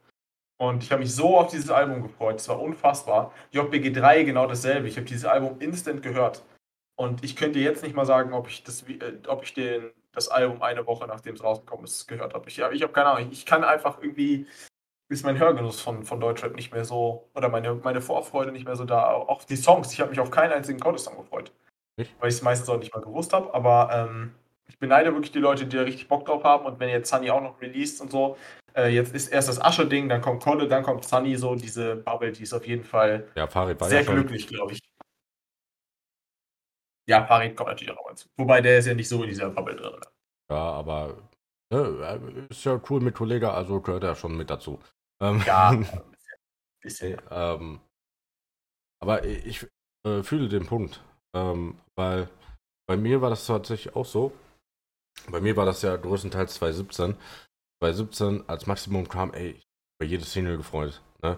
Und 0.57 0.83
ich 0.83 0.91
habe 0.91 1.01
mich 1.01 1.13
so 1.13 1.37
auf 1.37 1.51
dieses 1.51 1.69
Album 1.69 2.03
gefreut. 2.03 2.39
Es 2.39 2.47
war 2.47 2.61
unfassbar. 2.61 3.33
JBG 3.51 3.91
3 3.91 4.23
genau 4.23 4.47
dasselbe. 4.47 4.87
Ich 4.87 4.95
habe 4.95 5.05
dieses 5.05 5.25
Album 5.25 5.59
instant 5.59 6.01
gehört. 6.01 6.43
Und 6.95 7.23
ich 7.23 7.35
könnte 7.35 7.59
jetzt 7.59 7.83
nicht 7.83 7.95
mal 7.95 8.05
sagen, 8.05 8.33
ob 8.33 8.47
ich 8.47 8.63
das, 8.63 8.83
äh, 8.83 9.17
ob 9.27 9.43
ich 9.43 9.53
den, 9.53 9.91
das 10.13 10.29
Album 10.29 10.61
eine 10.61 10.85
Woche 10.87 11.07
nachdem 11.07 11.35
es 11.35 11.43
rausgekommen 11.43 11.85
ist, 11.85 12.07
gehört 12.07 12.33
habe. 12.33 12.47
Ich, 12.49 12.59
ich 12.59 12.81
habe 12.81 12.93
keine 12.93 13.07
Ahnung. 13.07 13.29
Ich 13.31 13.45
kann 13.45 13.63
einfach 13.63 14.01
irgendwie 14.01 14.47
ist 15.09 15.25
mein 15.25 15.37
Hörgenuss 15.37 15.79
von, 15.79 16.03
von 16.03 16.19
Deutschrap 16.19 16.55
nicht 16.55 16.73
mehr 16.73 16.85
so, 16.85 17.29
oder 17.35 17.49
meine, 17.49 17.75
meine 17.75 18.01
Vorfreude 18.01 18.51
nicht 18.51 18.65
mehr 18.65 18.75
so 18.75 18.85
da. 18.85 19.11
Auch 19.11 19.43
die 19.43 19.57
Songs, 19.57 19.93
ich 19.93 20.01
habe 20.01 20.09
mich 20.09 20.19
auf 20.19 20.31
keinen 20.31 20.51
einzigen 20.53 20.79
Contest-Song 20.79 21.17
gefreut. 21.17 21.51
Nicht? 21.97 22.15
Weil 22.19 22.29
ich 22.29 22.35
es 22.35 22.41
meistens 22.41 22.69
auch 22.69 22.77
nicht 22.77 22.93
mal 22.93 23.01
gewusst 23.01 23.33
habe. 23.33 23.53
Aber 23.53 23.89
ähm, 23.91 24.33
ich 24.67 24.79
beneide 24.79 25.13
wirklich 25.13 25.31
die 25.31 25.39
Leute, 25.39 25.65
die 25.65 25.77
da 25.77 25.83
richtig 25.83 26.07
Bock 26.07 26.25
drauf 26.25 26.43
haben. 26.43 26.65
Und 26.65 26.79
wenn 26.79 26.89
jetzt 26.89 27.09
Sunny 27.09 27.29
auch 27.29 27.41
noch 27.41 27.61
released 27.61 28.01
und 28.01 28.11
so, 28.11 28.37
äh, 28.75 28.89
jetzt 28.89 29.13
ist 29.13 29.27
erst 29.27 29.49
das 29.49 29.61
Asche-Ding, 29.61 30.09
dann 30.09 30.21
kommt 30.21 30.41
Kolle, 30.41 30.67
dann 30.67 30.83
kommt 30.83 31.05
Sunny, 31.05 31.35
so 31.35 31.55
diese 31.55 31.97
Bubble, 31.97 32.31
die 32.31 32.43
ist 32.43 32.53
auf 32.53 32.65
jeden 32.65 32.83
Fall 32.83 33.27
Ja, 33.35 33.47
sehr 33.81 34.03
glücklich, 34.03 34.47
glaube 34.47 34.73
ich. 34.73 34.79
Ja, 37.05 37.25
Farid 37.25 37.55
kommt 37.55 37.69
natürlich 37.69 37.91
auch 37.91 37.97
noch 37.97 38.05
mal 38.05 38.15
zu. 38.15 38.29
Wobei 38.37 38.61
der 38.61 38.79
ist 38.79 38.85
ja 38.85 38.93
nicht 38.93 39.09
so 39.09 39.21
in 39.23 39.29
dieser 39.29 39.49
Bubble 39.49 39.75
drin. 39.75 39.99
Ja, 40.49 40.55
aber 40.55 41.29
ne, 41.69 42.47
ist 42.49 42.63
ja 42.63 42.81
cool 42.89 43.01
mit 43.01 43.15
Kollege, 43.15 43.51
also 43.51 43.81
gehört 43.81 44.03
er 44.03 44.15
schon 44.15 44.37
mit 44.37 44.49
dazu. 44.49 44.79
Ähm, 45.21 45.43
Ja, 45.45 45.69
ein 45.71 45.79
bisschen. 45.79 46.07
bisschen. 46.81 47.21
ähm, 47.29 47.81
aber 49.01 49.25
ich 49.25 49.67
äh, 50.05 50.23
fühle 50.23 50.47
den 50.47 50.65
Punkt, 50.65 51.03
ähm, 51.33 51.77
weil 51.95 52.29
bei 52.87 52.97
mir 52.97 53.21
war 53.21 53.29
das 53.29 53.45
tatsächlich 53.45 53.95
auch 53.95 54.05
so. 54.05 54.31
Bei 55.29 55.39
mir 55.41 55.55
war 55.55 55.65
das 55.65 55.81
ja 55.81 55.95
größtenteils 55.95 56.55
2017. 56.55 57.15
2017 57.81 58.49
als 58.49 58.65
Maximum 58.67 59.07
kam, 59.07 59.33
ey, 59.33 59.51
ich 59.51 59.57
hab 59.63 59.99
bei 59.99 60.05
jedes 60.05 60.31
Single 60.33 60.57
gefreut. 60.57 61.01
Ne? 61.21 61.37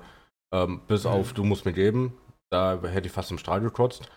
Ähm, 0.53 0.81
bis 0.87 1.03
Mhm. 1.03 1.09
auf 1.11 1.33
Du 1.33 1.43
musst 1.43 1.65
mir 1.65 1.73
geben, 1.73 2.17
da 2.51 2.79
hätte 2.83 3.07
ich 3.07 3.13
fast 3.13 3.31
im 3.31 3.37
Strahl 3.37 3.61
gekotzt. 3.61 4.09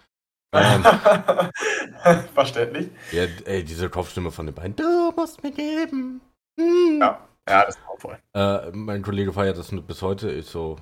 Ähm, 0.55 0.83
Verständlich. 2.35 2.91
ja, 3.13 3.25
ey, 3.45 3.65
diese 3.65 3.91
Kopfstimme 3.91 4.31
von 4.31 4.47
den 4.47 4.55
beiden, 4.55 4.77
du 4.77 5.13
musst 5.17 5.43
mir 5.43 5.53
geben. 5.53 6.21
Hm. 6.59 6.99
Ja. 7.01 7.29
Ja, 7.49 7.65
das 7.65 7.77
ist 7.77 7.83
auch 7.89 7.99
voll. 7.99 8.19
Äh, 8.35 8.71
mein 8.73 9.03
Kollege 9.03 9.33
feiert 9.33 9.57
das 9.57 9.71
bis 9.71 10.03
heute. 10.03 10.31
Ich 10.31 10.47
so, 10.47 10.77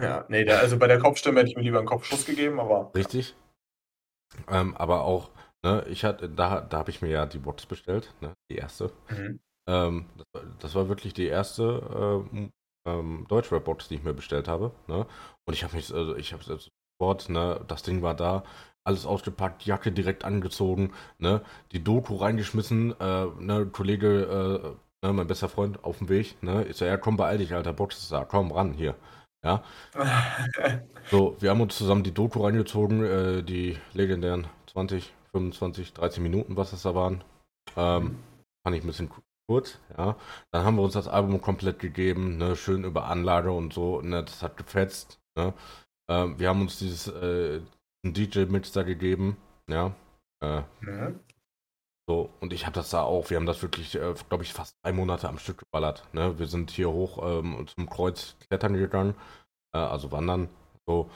Ja, 0.00 0.24
nee, 0.28 0.44
der, 0.44 0.60
also 0.60 0.78
bei 0.78 0.86
der 0.86 1.00
Kopfstimme 1.00 1.40
hätte 1.40 1.50
ich 1.50 1.56
mir 1.56 1.62
lieber 1.62 1.78
einen 1.78 1.88
Kopfschuss 1.88 2.24
gegeben, 2.24 2.60
aber. 2.60 2.92
richtig. 2.94 3.34
Ähm, 4.48 4.76
aber 4.76 5.02
auch, 5.04 5.30
ne, 5.62 5.84
ich 5.88 6.04
hatte, 6.04 6.28
da, 6.28 6.60
da 6.60 6.78
habe 6.78 6.90
ich 6.90 7.02
mir 7.02 7.08
ja 7.10 7.26
die 7.26 7.38
Box 7.38 7.66
bestellt, 7.66 8.14
ne, 8.20 8.34
die 8.50 8.56
erste. 8.56 8.92
Mhm. 9.08 9.40
Ähm, 9.68 10.06
das, 10.16 10.26
war, 10.32 10.42
das 10.60 10.74
war 10.74 10.88
wirklich 10.88 11.14
die 11.14 11.26
erste 11.26 12.26
ähm, 12.32 12.52
ähm, 12.86 13.26
Deutschrap-Box, 13.28 13.88
die 13.88 13.96
ich 13.96 14.02
mir 14.02 14.14
bestellt 14.14 14.48
habe. 14.48 14.72
Ne? 14.86 15.06
Und 15.46 15.54
ich 15.54 15.64
habe 15.64 15.76
mich, 15.76 15.92
also 15.94 16.16
ich 16.16 16.32
habe 16.32 16.42
sofort, 16.44 17.28
ne, 17.28 17.60
das 17.68 17.82
Ding 17.82 18.02
war 18.02 18.14
da, 18.14 18.44
alles 18.84 19.06
ausgepackt, 19.06 19.64
Jacke 19.66 19.92
direkt 19.92 20.24
angezogen, 20.24 20.92
ne, 21.18 21.42
die 21.72 21.84
Doku 21.84 22.16
reingeschmissen, 22.16 22.98
äh, 22.98 23.26
ne, 23.38 23.66
Kollege, 23.66 24.74
äh, 25.02 25.06
ne, 25.06 25.12
mein 25.12 25.26
bester 25.26 25.48
Freund 25.48 25.84
auf 25.84 25.98
dem 25.98 26.08
Weg, 26.08 26.42
ne, 26.42 26.64
ich 26.64 26.76
so, 26.76 26.84
ja, 26.84 26.96
komm, 26.96 27.16
beeil 27.16 27.38
dich, 27.38 27.54
alter 27.54 27.72
Box 27.72 27.98
ist 27.98 28.12
da, 28.12 28.24
komm, 28.24 28.52
ran 28.52 28.72
hier. 28.72 28.94
Ja, 29.44 29.64
so, 31.10 31.36
wir 31.40 31.50
haben 31.50 31.60
uns 31.60 31.76
zusammen 31.76 32.02
die 32.04 32.12
Doku 32.12 32.44
reingezogen, 32.44 33.04
äh, 33.04 33.42
die 33.42 33.78
legendären 33.94 34.46
20, 34.66 35.12
25, 35.32 35.92
13 35.94 36.22
Minuten, 36.22 36.56
was 36.56 36.72
das 36.72 36.82
da 36.82 36.94
waren. 36.94 37.24
Ähm, 37.76 38.18
fand 38.62 38.76
ich 38.76 38.82
ein 38.84 38.86
bisschen 38.86 39.08
ku- 39.08 39.22
kurz, 39.48 39.78
ja. 39.96 40.16
Dann 40.52 40.64
haben 40.64 40.76
wir 40.76 40.82
uns 40.82 40.94
das 40.94 41.08
Album 41.08 41.40
komplett 41.40 41.78
gegeben, 41.78 42.36
ne, 42.36 42.54
schön 42.56 42.84
über 42.84 43.06
Anlage 43.06 43.50
und 43.52 43.72
so, 43.72 44.00
ne, 44.02 44.22
das 44.24 44.42
hat 44.42 44.56
gefetzt, 44.56 45.20
ne. 45.36 45.54
Ähm, 46.10 46.38
wir 46.38 46.48
haben 46.48 46.60
uns 46.62 46.78
dieses 46.78 47.08
äh, 47.08 47.60
DJ-Mix 48.04 48.72
da 48.72 48.82
gegeben, 48.82 49.36
ja. 49.70 49.94
Äh, 50.42 50.62
Mhm. 50.82 51.20
So, 52.10 52.28
und 52.40 52.52
ich 52.52 52.66
habe 52.66 52.74
das 52.74 52.90
da 52.90 53.02
auch, 53.02 53.30
wir 53.30 53.36
haben 53.36 53.46
das 53.46 53.62
wirklich, 53.62 53.94
äh, 53.94 54.14
glaube 54.28 54.42
ich, 54.42 54.52
fast 54.52 54.74
drei 54.82 54.92
Monate 54.92 55.28
am 55.28 55.38
Stück 55.38 55.58
geballert. 55.58 56.02
Ne? 56.12 56.36
Wir 56.40 56.48
sind 56.48 56.72
hier 56.72 56.90
hoch 56.90 57.20
ähm, 57.22 57.68
zum 57.68 57.88
Kreuz 57.88 58.34
klettern 58.48 58.74
gegangen, 58.74 59.14
äh, 59.72 59.78
also 59.78 60.10
wandern, 60.10 60.48
so. 60.88 61.08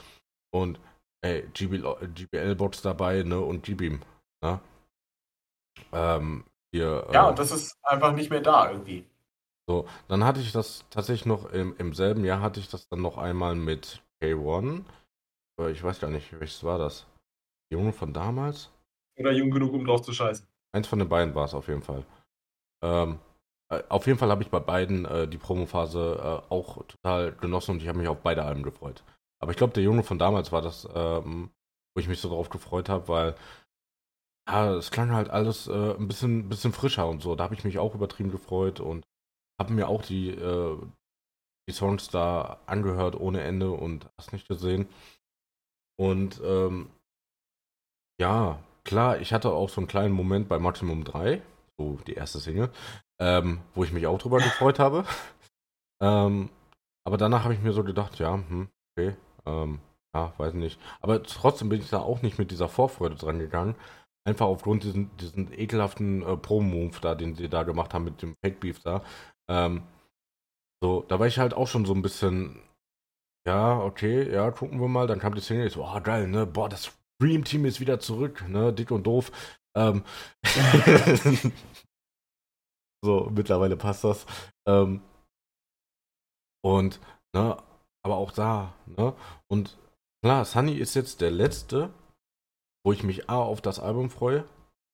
Und 0.52 0.78
ey, 1.20 1.48
GBL-Box 1.52 2.82
dabei, 2.82 3.24
ne, 3.24 3.40
und 3.40 3.64
G-Beam, 3.64 4.02
ne? 4.40 4.60
Ähm, 5.92 6.44
hier, 6.72 7.08
Ja, 7.10 7.26
äh, 7.26 7.30
und 7.30 7.40
das 7.40 7.50
ist 7.50 7.76
einfach 7.82 8.12
nicht 8.12 8.30
mehr 8.30 8.42
da 8.42 8.70
irgendwie. 8.70 9.04
so, 9.68 9.88
dann 10.06 10.22
hatte 10.22 10.38
ich 10.38 10.52
das 10.52 10.84
tatsächlich 10.90 11.26
noch 11.26 11.50
im, 11.50 11.74
im 11.76 11.92
selben 11.92 12.24
Jahr 12.24 12.40
hatte 12.40 12.60
ich 12.60 12.68
das 12.68 12.86
dann 12.86 13.02
noch 13.02 13.18
einmal 13.18 13.56
mit 13.56 14.00
K1. 14.22 14.84
Aber 15.58 15.70
ich 15.70 15.82
weiß 15.82 15.98
gar 15.98 16.10
nicht, 16.10 16.38
welches 16.38 16.62
war 16.62 16.78
das? 16.78 17.04
Die 17.68 17.74
Junge 17.74 17.92
von 17.92 18.12
damals? 18.12 18.70
Oder 19.18 19.32
jung 19.32 19.50
genug, 19.50 19.72
um 19.72 19.84
drauf 19.84 20.02
zu 20.02 20.12
scheißen. 20.12 20.46
Eins 20.74 20.88
von 20.88 20.98
den 20.98 21.08
beiden 21.08 21.34
war 21.34 21.44
es 21.44 21.54
auf 21.54 21.68
jeden 21.68 21.82
Fall. 21.82 22.04
Ähm, 22.82 23.20
äh, 23.70 23.82
auf 23.88 24.06
jeden 24.06 24.18
Fall 24.18 24.30
habe 24.30 24.42
ich 24.42 24.50
bei 24.50 24.58
beiden 24.58 25.04
äh, 25.04 25.28
die 25.28 25.38
Promophase 25.38 26.16
äh, 26.48 26.52
auch 26.52 26.84
total 26.86 27.32
genossen 27.32 27.72
und 27.72 27.82
ich 27.82 27.88
habe 27.88 27.98
mich 27.98 28.08
auf 28.08 28.22
beide 28.22 28.44
Alben 28.44 28.64
gefreut. 28.64 29.04
Aber 29.40 29.52
ich 29.52 29.56
glaube, 29.56 29.72
der 29.72 29.84
Junge 29.84 30.02
von 30.02 30.18
damals 30.18 30.50
war 30.50 30.62
das, 30.62 30.88
ähm, 30.92 31.50
wo 31.94 32.00
ich 32.00 32.08
mich 32.08 32.20
so 32.20 32.28
drauf 32.28 32.48
gefreut 32.48 32.88
habe, 32.88 33.06
weil 33.08 33.36
ja, 34.48 34.74
es 34.74 34.90
klang 34.90 35.12
halt 35.12 35.30
alles 35.30 35.68
äh, 35.68 35.94
ein 35.94 36.08
bisschen, 36.08 36.48
bisschen 36.48 36.72
frischer 36.72 37.08
und 37.08 37.22
so. 37.22 37.36
Da 37.36 37.44
habe 37.44 37.54
ich 37.54 37.64
mich 37.64 37.78
auch 37.78 37.94
übertrieben 37.94 38.30
gefreut 38.32 38.80
und 38.80 39.06
habe 39.60 39.72
mir 39.72 39.88
auch 39.88 40.02
die, 40.02 40.30
äh, 40.30 40.76
die 41.68 41.72
Songs 41.72 42.08
da 42.08 42.58
angehört 42.66 43.14
ohne 43.18 43.42
Ende 43.42 43.70
und 43.70 44.10
hast 44.18 44.32
nicht 44.32 44.48
gesehen. 44.48 44.88
Und 45.96 46.40
ähm, 46.44 46.90
ja, 48.20 48.58
klar, 48.84 49.18
ich 49.20 49.32
hatte 49.32 49.50
auch 49.50 49.68
so 49.68 49.80
einen 49.80 49.88
kleinen 49.88 50.14
Moment 50.14 50.48
bei 50.48 50.58
Maximum 50.58 51.04
3, 51.04 51.42
so 51.78 51.98
die 52.06 52.14
erste 52.14 52.38
Single, 52.38 52.70
ähm, 53.20 53.60
wo 53.74 53.84
ich 53.84 53.92
mich 53.92 54.06
auch 54.06 54.18
drüber 54.18 54.38
gefreut 54.40 54.78
habe. 54.78 55.04
ähm, 56.02 56.50
aber 57.06 57.16
danach 57.16 57.44
habe 57.44 57.54
ich 57.54 57.60
mir 57.60 57.72
so 57.72 57.84
gedacht, 57.84 58.18
ja, 58.18 58.34
hm, 58.34 58.68
okay, 58.96 59.16
ähm, 59.46 59.80
ja, 60.14 60.32
weiß 60.38 60.54
nicht. 60.54 60.80
Aber 61.00 61.22
trotzdem 61.22 61.68
bin 61.68 61.80
ich 61.80 61.90
da 61.90 61.98
auch 61.98 62.22
nicht 62.22 62.38
mit 62.38 62.50
dieser 62.50 62.68
Vorfreude 62.68 63.16
dran 63.16 63.38
gegangen. 63.38 63.74
Einfach 64.26 64.46
aufgrund 64.46 64.84
diesen, 64.84 65.14
diesen 65.18 65.52
ekelhaften 65.52 66.22
äh, 66.22 66.36
Pro-Move 66.36 66.98
da, 67.02 67.14
den 67.14 67.34
sie 67.34 67.48
da 67.48 67.64
gemacht 67.64 67.92
haben 67.92 68.04
mit 68.04 68.22
dem 68.22 68.36
Fake 68.42 68.60
Beef 68.60 68.80
da. 68.80 69.02
Ähm, 69.50 69.82
so, 70.82 71.02
da 71.08 71.18
war 71.18 71.26
ich 71.26 71.38
halt 71.38 71.52
auch 71.52 71.68
schon 71.68 71.84
so 71.84 71.92
ein 71.94 72.02
bisschen, 72.02 72.60
ja, 73.46 73.78
okay, 73.80 74.32
ja, 74.32 74.50
gucken 74.50 74.80
wir 74.80 74.88
mal. 74.88 75.06
Dann 75.06 75.18
kam 75.18 75.34
die 75.34 75.40
Single, 75.40 75.66
ich 75.66 75.74
so, 75.74 75.84
oh, 75.84 76.00
geil, 76.00 76.28
ne, 76.28 76.46
boah, 76.46 76.68
das 76.68 76.96
Dream 77.20 77.44
Team 77.44 77.64
ist 77.64 77.80
wieder 77.80 78.00
zurück, 78.00 78.46
ne, 78.48 78.72
dick 78.72 78.90
und 78.90 79.04
doof. 79.04 79.30
Ähm, 79.76 80.04
so, 83.04 83.30
mittlerweile 83.34 83.76
passt 83.76 84.04
das. 84.04 84.26
Ähm, 84.66 85.00
und, 86.64 87.00
ne, 87.34 87.62
aber 88.04 88.16
auch 88.16 88.32
da, 88.32 88.74
ne, 88.86 89.14
und 89.48 89.78
klar, 90.24 90.44
Sunny 90.44 90.74
ist 90.74 90.94
jetzt 90.94 91.20
der 91.20 91.30
letzte, 91.30 91.92
wo 92.84 92.92
ich 92.92 93.02
mich 93.02 93.28
A 93.30 93.36
auf 93.36 93.60
das 93.60 93.78
Album 93.78 94.10
freue. 94.10 94.44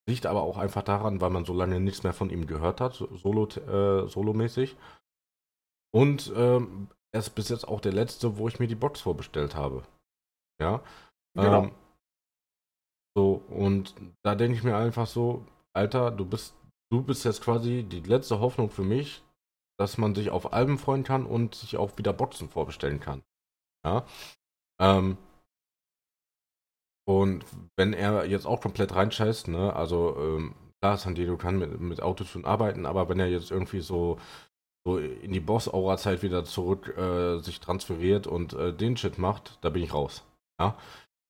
Liegt 0.09 0.27
aber 0.27 0.43
auch 0.43 0.57
einfach 0.57 0.83
daran, 0.83 1.21
weil 1.21 1.31
man 1.31 1.45
so 1.45 1.53
lange 1.53 1.79
nichts 1.79 2.03
mehr 2.03 2.13
von 2.13 2.31
ihm 2.31 2.47
gehört 2.47 2.81
hat, 2.81 2.95
solo, 2.95 3.47
äh, 3.47 4.09
solomäßig. 4.09 4.77
Und 5.93 6.33
ähm, 6.35 6.89
er 7.13 7.21
ist 7.21 7.31
bis 7.31 7.49
jetzt 7.49 7.67
auch 7.67 7.81
der 7.81 7.93
letzte, 7.93 8.39
wo 8.39 8.49
ich 8.49 8.59
mir 8.59 8.69
die 8.69 8.77
Box 8.77 9.01
vorbestellt 9.01 9.55
habe. 9.55 9.83
Ja. 10.61 10.83
Genau. 11.35 11.65
Ähm, 11.65 11.73
so, 13.17 13.43
und 13.49 13.95
da 14.25 14.35
denke 14.35 14.57
ich 14.57 14.63
mir 14.63 14.77
einfach 14.77 15.07
so, 15.07 15.45
Alter, 15.73 16.11
du 16.11 16.25
bist, 16.25 16.55
du 16.93 17.03
bist 17.03 17.25
jetzt 17.25 17.43
quasi 17.43 17.83
die 17.83 18.01
letzte 18.01 18.41
Hoffnung 18.41 18.71
für 18.71 18.83
mich, 18.83 19.23
dass 19.79 19.99
man 19.99 20.15
sich 20.15 20.31
auf 20.31 20.53
Alben 20.53 20.79
freuen 20.79 21.05
kann 21.05 21.27
und 21.27 21.55
sich 21.55 21.77
auch 21.77 21.97
wieder 21.99 22.13
Boxen 22.13 22.49
vorbestellen 22.49 23.01
kann. 23.01 23.23
Ja. 23.85 24.05
Ähm, 24.81 25.17
und 27.09 27.45
wenn 27.77 27.93
er 27.93 28.27
jetzt 28.27 28.47
auch 28.47 28.61
komplett 28.61 28.95
reinscheißt, 28.95 29.49
ne, 29.49 29.75
also 29.75 30.17
ähm, 30.19 30.55
klar, 30.81 30.97
San 30.97 31.15
kann 31.39 31.59
mit, 31.59 31.81
mit 31.81 32.03
Autotune 32.03 32.47
arbeiten, 32.47 32.87
aber 32.87 33.09
wenn 33.09 33.19
er 33.19 33.29
jetzt 33.29 33.51
irgendwie 33.51 33.81
so, 33.81 34.19
so 34.87 34.99
in 34.99 35.33
die 35.33 35.41
Boss-Aura-Zeit 35.41 36.23
wieder 36.23 36.45
zurück 36.45 36.97
äh, 36.97 37.39
sich 37.39 37.61
transferiert 37.61 38.27
und 38.27 38.53
äh, 38.53 38.73
den 38.73 38.97
Shit 38.97 39.19
macht, 39.19 39.59
da 39.63 39.71
bin 39.71 39.83
ich 39.83 39.93
raus. 39.93 40.25
Ja. 40.61 40.77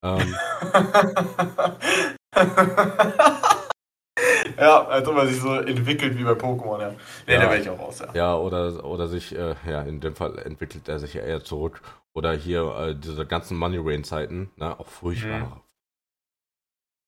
Ähm, 0.02 0.34
ja, 4.56 4.86
als 4.86 5.06
ob 5.08 5.16
er 5.16 5.26
sich 5.26 5.40
so 5.40 5.54
entwickelt 5.54 6.16
wie 6.18 6.24
bei 6.24 6.32
Pokémon, 6.32 6.80
ja. 6.80 6.90
Nee, 7.26 7.34
ja, 7.34 7.40
da 7.40 7.50
wäre 7.50 7.60
ich 7.60 7.68
auch 7.68 7.78
raus, 7.78 7.98
ja. 8.00 8.12
Ja, 8.14 8.34
oder, 8.36 8.84
oder 8.84 9.08
sich, 9.08 9.36
äh, 9.36 9.54
ja, 9.66 9.82
in 9.82 10.00
dem 10.00 10.16
Fall 10.16 10.38
entwickelt 10.38 10.88
er 10.88 10.98
sich 10.98 11.14
ja 11.14 11.22
eher 11.22 11.44
zurück. 11.44 11.82
Oder 12.14 12.32
hier 12.32 12.74
äh, 12.76 12.96
diese 12.96 13.26
ganzen 13.26 13.56
Money 13.56 13.78
Rain 13.78 14.04
Zeiten, 14.04 14.50
ne, 14.56 14.78
auch 14.78 14.88
furchtbar, 14.88 15.38
mhm. 15.38 15.60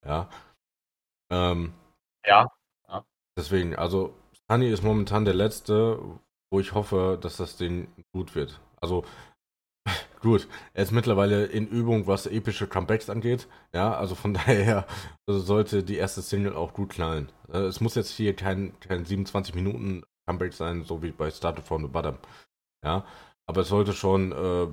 Ja. 0.05 0.29
Ähm, 1.31 1.75
ja. 2.27 2.49
ja. 2.89 3.05
Deswegen, 3.37 3.77
also 3.77 4.15
Sunny 4.51 4.69
ist 4.69 4.83
momentan 4.83 5.25
der 5.25 5.35
letzte, 5.35 6.01
wo 6.51 6.61
ich 6.61 6.75
hoffe, 6.75 7.19
dass 7.21 7.37
das 7.37 7.57
Ding 7.57 7.89
gut 8.13 8.35
wird. 8.35 8.61
Also 8.81 9.05
gut, 10.23 10.49
er 10.73 10.85
ist 10.85 10.93
mittlerweile 10.93 11.45
in 11.45 11.69
Übung, 11.69 12.07
was 12.07 12.27
epische 12.27 12.67
Comebacks 12.67 13.11
angeht. 13.11 13.49
Ja, 13.75 13.95
also 13.95 14.15
von 14.15 14.35
daher 14.47 14.87
sollte 15.27 15.83
die 15.83 15.97
erste 15.97 16.23
Single 16.23 16.57
auch 16.57 16.73
gut 16.73 16.91
knallen. 16.91 17.31
Äh, 17.53 17.59
es 17.59 17.81
muss 17.81 17.95
jetzt 17.95 18.11
hier 18.11 18.35
kein, 18.35 18.79
kein 18.81 19.05
27 19.05 19.55
Minuten 19.55 20.03
Comeback 20.27 20.55
sein, 20.55 20.85
so 20.85 21.03
wie 21.03 21.11
bei 21.11 21.31
Started 21.31 21.65
from 21.65 21.83
the 21.83 21.89
Bottom. 21.89 22.17
Ja, 22.85 23.05
aber 23.47 23.61
es 23.61 23.69
sollte 23.69 23.93
schon 23.93 24.33
äh, 24.33 24.69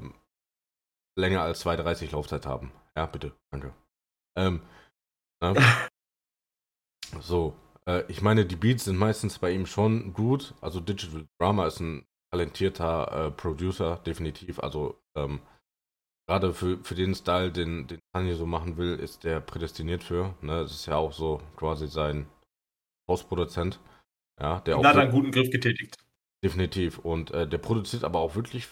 länger 1.20 1.42
als 1.42 1.66
2,30 1.66 2.12
Laufzeit 2.14 2.46
haben. 2.46 2.72
Ja, 2.96 3.06
bitte, 3.06 3.34
danke. 3.52 3.74
Ähm, 4.38 4.62
Ne? 5.42 5.56
so, 7.22 7.56
äh, 7.88 8.04
ich 8.08 8.22
meine, 8.22 8.46
die 8.46 8.56
Beats 8.56 8.86
sind 8.86 8.98
meistens 8.98 9.40
bei 9.40 9.52
ihm 9.52 9.66
schon 9.66 10.14
gut. 10.14 10.54
Also 10.62 10.80
Digital 10.80 11.28
Drama 11.40 11.68
ist 11.68 11.80
ein 11.80 12.06
talentierter 12.32 13.28
äh, 13.28 13.32
Producer, 13.32 13.98
definitiv. 14.06 14.60
Also 14.60 15.02
ähm, 15.16 15.40
gerade 16.28 16.54
für, 16.54 16.78
für 16.84 16.96
den 16.96 17.16
Style, 17.16 17.52
den, 17.52 17.88
den 17.88 18.00
Kanye 18.14 18.36
so 18.36 18.46
machen 18.46 18.78
will, 18.78 19.00
ist 19.00 19.24
der 19.24 19.40
prädestiniert 19.40 20.04
für. 20.04 20.36
Ne? 20.42 20.62
Das 20.62 20.72
ist 20.72 20.86
ja 20.86 20.96
auch 20.96 21.12
so 21.12 21.42
quasi 21.56 21.88
sein 21.88 22.28
Hausproduzent. 23.10 23.80
Ja, 24.40 24.60
der 24.62 24.78
auch 24.78 24.84
hat 24.84 24.96
einen 24.96 25.12
guten 25.12 25.32
Griff 25.32 25.50
getätigt. 25.50 25.98
Definitiv. 26.44 27.00
Und 27.00 27.32
äh, 27.32 27.48
der 27.48 27.58
produziert 27.58 28.04
aber 28.04 28.20
auch 28.20 28.36
wirklich 28.36 28.70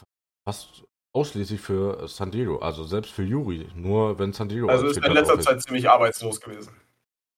fast 0.48 0.86
ausschließlich 1.14 1.60
für 1.60 2.08
San 2.08 2.32
Diego, 2.32 2.60
also 2.60 2.84
selbst 2.84 3.12
für 3.12 3.24
Juri, 3.24 3.68
nur 3.74 4.20
wenn 4.20 4.34
San 4.34 4.50
Diego. 4.50 4.68
Also 4.68 4.86
ist 4.86 4.98
er 4.98 5.08
in 5.08 5.14
letzter 5.14 5.40
Zeit 5.40 5.62
ziemlich 5.62 5.90
arbeitslos 5.90 6.40
gewesen. 6.40 6.74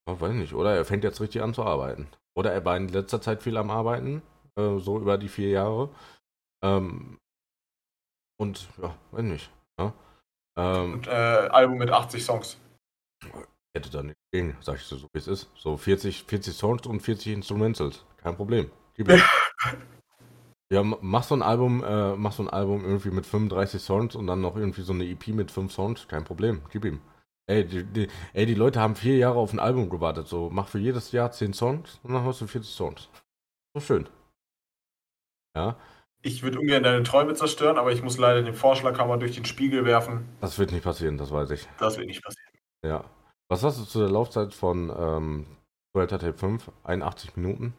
Ich 0.08 0.20
weiß 0.20 0.34
nicht, 0.34 0.54
oder 0.54 0.76
er 0.76 0.86
fängt 0.86 1.04
jetzt 1.04 1.22
richtig 1.22 1.42
an 1.42 1.54
zu 1.54 1.64
arbeiten. 1.64 2.08
Oder 2.36 2.52
er 2.52 2.66
war 2.66 2.76
in 2.76 2.90
letzter 2.90 3.22
Zeit 3.22 3.42
viel 3.42 3.58
am 3.58 3.70
Arbeiten, 3.70 4.22
äh, 4.56 4.78
so 4.80 5.00
über 5.00 5.18
die 5.18 5.30
vier 5.30 5.50
Jahre. 5.50 5.90
Ähm, 6.62 7.20
und 8.40 8.68
ja, 8.82 8.96
weiß 9.12 9.24
nicht. 9.24 9.52
Ja. 9.78 9.86
Ne? 9.86 9.94
Ähm, 10.58 10.94
und 10.94 11.08
äh, 11.08 11.12
Album 11.12 11.78
mit 11.78 11.90
80 11.90 12.24
Songs. 12.24 12.58
Hätte 13.76 13.90
da 13.92 14.02
nicht 14.02 14.18
gehen, 14.32 14.58
sag 14.62 14.78
ich 14.78 14.84
so, 14.84 14.98
so 14.98 15.08
wie 15.14 15.20
es 15.20 15.28
ist. 15.28 15.50
So 15.56 15.78
40, 15.78 16.24
40 16.24 16.56
Songs 16.56 16.88
und 16.88 17.02
40 17.02 17.34
Instrumentals. 17.34 18.06
Kein 18.18 18.36
Problem. 18.36 18.72
Gib 18.96 19.10
Ja, 20.72 20.84
mach 20.84 21.24
so 21.24 21.36
ein 21.36 21.42
Album, 21.42 21.84
äh, 21.84 22.16
mach 22.16 22.32
so 22.32 22.44
ein 22.44 22.50
Album 22.50 22.86
irgendwie 22.86 23.10
mit 23.10 23.26
35 23.26 23.82
Songs 23.82 24.16
und 24.16 24.28
dann 24.28 24.42
noch 24.42 24.56
irgendwie 24.56 24.84
so 24.84 24.94
eine 24.94 25.04
EP 25.04 25.30
mit 25.30 25.50
5 25.50 25.72
Songs, 25.74 26.08
kein 26.08 26.24
Problem, 26.24 26.62
gib 26.70 26.86
ihm. 26.86 27.02
Ey 27.48 27.66
die, 27.66 27.84
die, 27.84 28.08
ey, 28.34 28.46
die 28.46 28.54
Leute 28.54 28.80
haben 28.80 28.96
vier 28.96 29.18
Jahre 29.18 29.40
auf 29.40 29.52
ein 29.52 29.60
Album 29.60 29.90
gewartet, 29.90 30.28
so 30.28 30.52
mach 30.52 30.68
für 30.68 30.78
jedes 30.78 31.12
Jahr 31.12 31.32
10 31.32 31.54
Songs 31.54 32.00
und 32.04 32.14
dann 32.14 32.24
hast 32.24 32.42
du 32.42 32.48
40 32.48 32.72
Songs. 32.72 33.10
So 33.74 33.82
schön. 33.82 34.08
Ja. 35.56 35.76
Ich 36.22 36.44
würde 36.44 36.60
ungern 36.60 36.84
deine 36.84 37.04
Träume 37.04 37.34
zerstören, 37.34 37.78
aber 37.78 37.92
ich 37.92 38.04
muss 38.04 38.18
leider 38.18 38.42
den 38.42 38.54
Vorschlaghammer 38.54 39.18
durch 39.18 39.36
den 39.36 39.46
Spiegel 39.46 39.86
werfen. 39.86 40.28
Das 40.42 40.60
wird 40.60 40.72
nicht 40.72 40.84
passieren, 40.84 41.18
das 41.18 41.32
weiß 41.32 41.52
ich. 41.52 41.68
Das 41.78 41.98
wird 41.98 42.08
nicht 42.08 42.24
passieren. 42.24 42.50
Ja. 42.86 43.06
Was 43.48 43.64
hast 43.64 43.80
du 43.80 43.86
zu 43.86 44.00
der 44.00 44.10
Laufzeit 44.10 44.54
von 44.54 44.94
ähm, 44.96 45.46
Vuelta 45.94 46.18
Tape 46.18 46.38
5? 46.38 46.72
81 46.84 47.38
Minuten? 47.38 47.74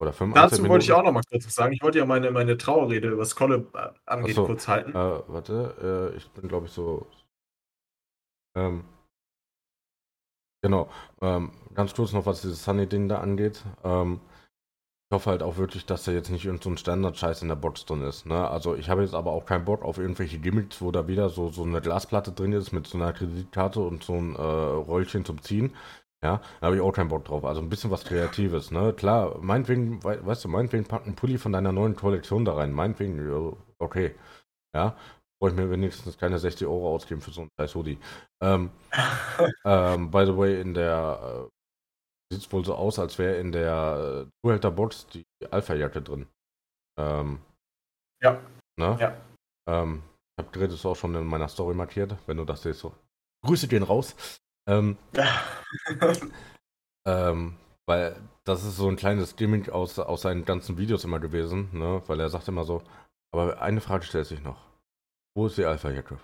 Oder 0.00 0.12
85 0.12 0.34
Dazu 0.34 0.62
Minuten. 0.62 0.72
wollte 0.72 0.84
ich 0.84 0.92
auch 0.92 1.02
noch 1.04 1.12
mal 1.12 1.22
kurz 1.30 1.46
was 1.46 1.54
sagen. 1.54 1.72
Ich 1.72 1.82
wollte 1.82 1.98
ja 1.98 2.06
meine, 2.06 2.30
meine 2.32 2.58
Trauerrede, 2.58 3.16
was 3.16 3.36
Kolle 3.36 3.66
äh, 3.74 3.88
angeht, 4.04 4.34
so, 4.34 4.44
kurz 4.44 4.66
halten. 4.66 4.90
Äh, 4.90 4.94
warte, 5.28 6.12
äh, 6.12 6.16
ich 6.16 6.28
bin 6.30 6.48
glaube 6.48 6.66
ich 6.66 6.72
so. 6.72 7.06
Ähm, 8.56 8.84
genau. 10.60 10.90
Ähm, 11.22 11.52
ganz 11.74 11.94
kurz 11.94 12.12
noch, 12.12 12.26
was 12.26 12.42
dieses 12.42 12.64
Sunny-Ding 12.64 13.08
da 13.08 13.20
angeht. 13.20 13.62
Ähm, 13.84 14.20
hoffe 15.14 15.30
halt 15.30 15.42
auch 15.42 15.56
wirklich, 15.56 15.86
dass 15.86 16.04
da 16.04 16.12
jetzt 16.12 16.30
nicht 16.30 16.44
irgendein 16.44 16.72
so 16.72 16.76
Standard-Scheiß 16.76 17.42
in 17.42 17.48
der 17.48 17.54
Box 17.56 17.86
drin 17.86 18.02
ist. 18.02 18.26
Ne? 18.26 18.48
Also 18.48 18.74
ich 18.74 18.90
habe 18.90 19.02
jetzt 19.02 19.14
aber 19.14 19.32
auch 19.32 19.46
keinen 19.46 19.64
Bock 19.64 19.82
auf 19.82 19.98
irgendwelche 19.98 20.38
Gimmicks, 20.38 20.82
wo 20.82 20.90
da 20.90 21.08
wieder 21.08 21.30
so, 21.30 21.48
so 21.48 21.62
eine 21.62 21.80
Glasplatte 21.80 22.32
drin 22.32 22.52
ist 22.52 22.72
mit 22.72 22.86
so 22.86 22.98
einer 22.98 23.12
Kreditkarte 23.12 23.80
und 23.80 24.04
so 24.04 24.14
ein 24.14 24.36
äh, 24.36 24.40
Rollchen 24.40 25.24
zum 25.24 25.40
Ziehen. 25.40 25.74
Ja, 26.22 26.40
da 26.60 26.66
habe 26.66 26.76
ich 26.76 26.82
auch 26.82 26.92
keinen 26.92 27.08
Bock 27.08 27.24
drauf. 27.24 27.44
Also 27.44 27.60
ein 27.60 27.68
bisschen 27.68 27.90
was 27.90 28.04
Kreatives, 28.04 28.70
ne? 28.70 28.94
Klar, 28.94 29.38
meinetwegen, 29.40 30.02
weißt 30.02 30.44
du, 30.44 30.48
meinetwegen 30.48 30.84
pack 30.84 31.04
einen 31.04 31.16
Pulli 31.16 31.38
von 31.38 31.52
deiner 31.52 31.72
neuen 31.72 31.96
Kollektion 31.96 32.44
da 32.46 32.54
rein. 32.54 32.72
Meinetwegen, 32.72 33.56
okay. 33.78 34.14
Ja, 34.74 34.96
brauche 35.38 35.50
ich 35.50 35.56
mir 35.56 35.70
wenigstens 35.70 36.16
keine 36.18 36.38
60 36.38 36.66
Euro 36.66 36.94
ausgeben 36.94 37.20
für 37.20 37.30
so 37.30 37.42
einen 37.42 37.50
scheiß 37.60 37.74
Hoodie. 37.74 37.98
Ähm, 38.40 38.70
ähm, 39.64 40.10
by 40.10 40.24
the 40.26 40.36
way, 40.36 40.60
in 40.60 40.72
der 40.74 41.46
äh, 41.46 41.53
sieht 42.34 42.46
es 42.46 42.52
wohl 42.52 42.64
so 42.64 42.74
aus, 42.74 42.98
als 42.98 43.18
wäre 43.18 43.36
in 43.36 43.52
der 43.52 44.26
äh, 44.26 44.30
Zuhälterbox 44.42 45.06
die 45.08 45.24
Alpha-Jacke 45.50 46.02
drin. 46.02 46.26
Ähm, 46.98 47.40
ja. 48.22 48.40
Ne? 48.76 48.96
Ja. 49.00 49.16
Ähm, 49.68 50.02
ich 50.36 50.44
habe 50.44 50.52
Gerät 50.52 50.84
auch 50.84 50.96
schon 50.96 51.14
in 51.14 51.26
meiner 51.26 51.48
Story 51.48 51.74
markiert, 51.74 52.16
wenn 52.26 52.36
du 52.36 52.44
das 52.44 52.62
siehst. 52.62 52.80
So. 52.80 52.94
Grüße 53.46 53.68
gehen 53.68 53.82
raus. 53.82 54.16
Ähm, 54.68 54.96
ähm, 57.06 57.56
weil 57.86 58.16
das 58.44 58.64
ist 58.64 58.76
so 58.76 58.88
ein 58.88 58.96
kleines 58.96 59.36
Gimmick 59.36 59.70
aus, 59.70 59.98
aus 59.98 60.22
seinen 60.22 60.44
ganzen 60.44 60.78
Videos 60.78 61.04
immer 61.04 61.20
gewesen, 61.20 61.68
ne? 61.72 62.02
Weil 62.06 62.20
er 62.20 62.30
sagt 62.30 62.48
immer 62.48 62.64
so, 62.64 62.82
aber 63.32 63.60
eine 63.60 63.80
Frage 63.80 64.04
stellt 64.04 64.26
sich 64.26 64.42
noch. 64.42 64.66
Wo 65.36 65.46
ist 65.46 65.58
die 65.58 65.64
Alpha-Jacke? 65.64 66.18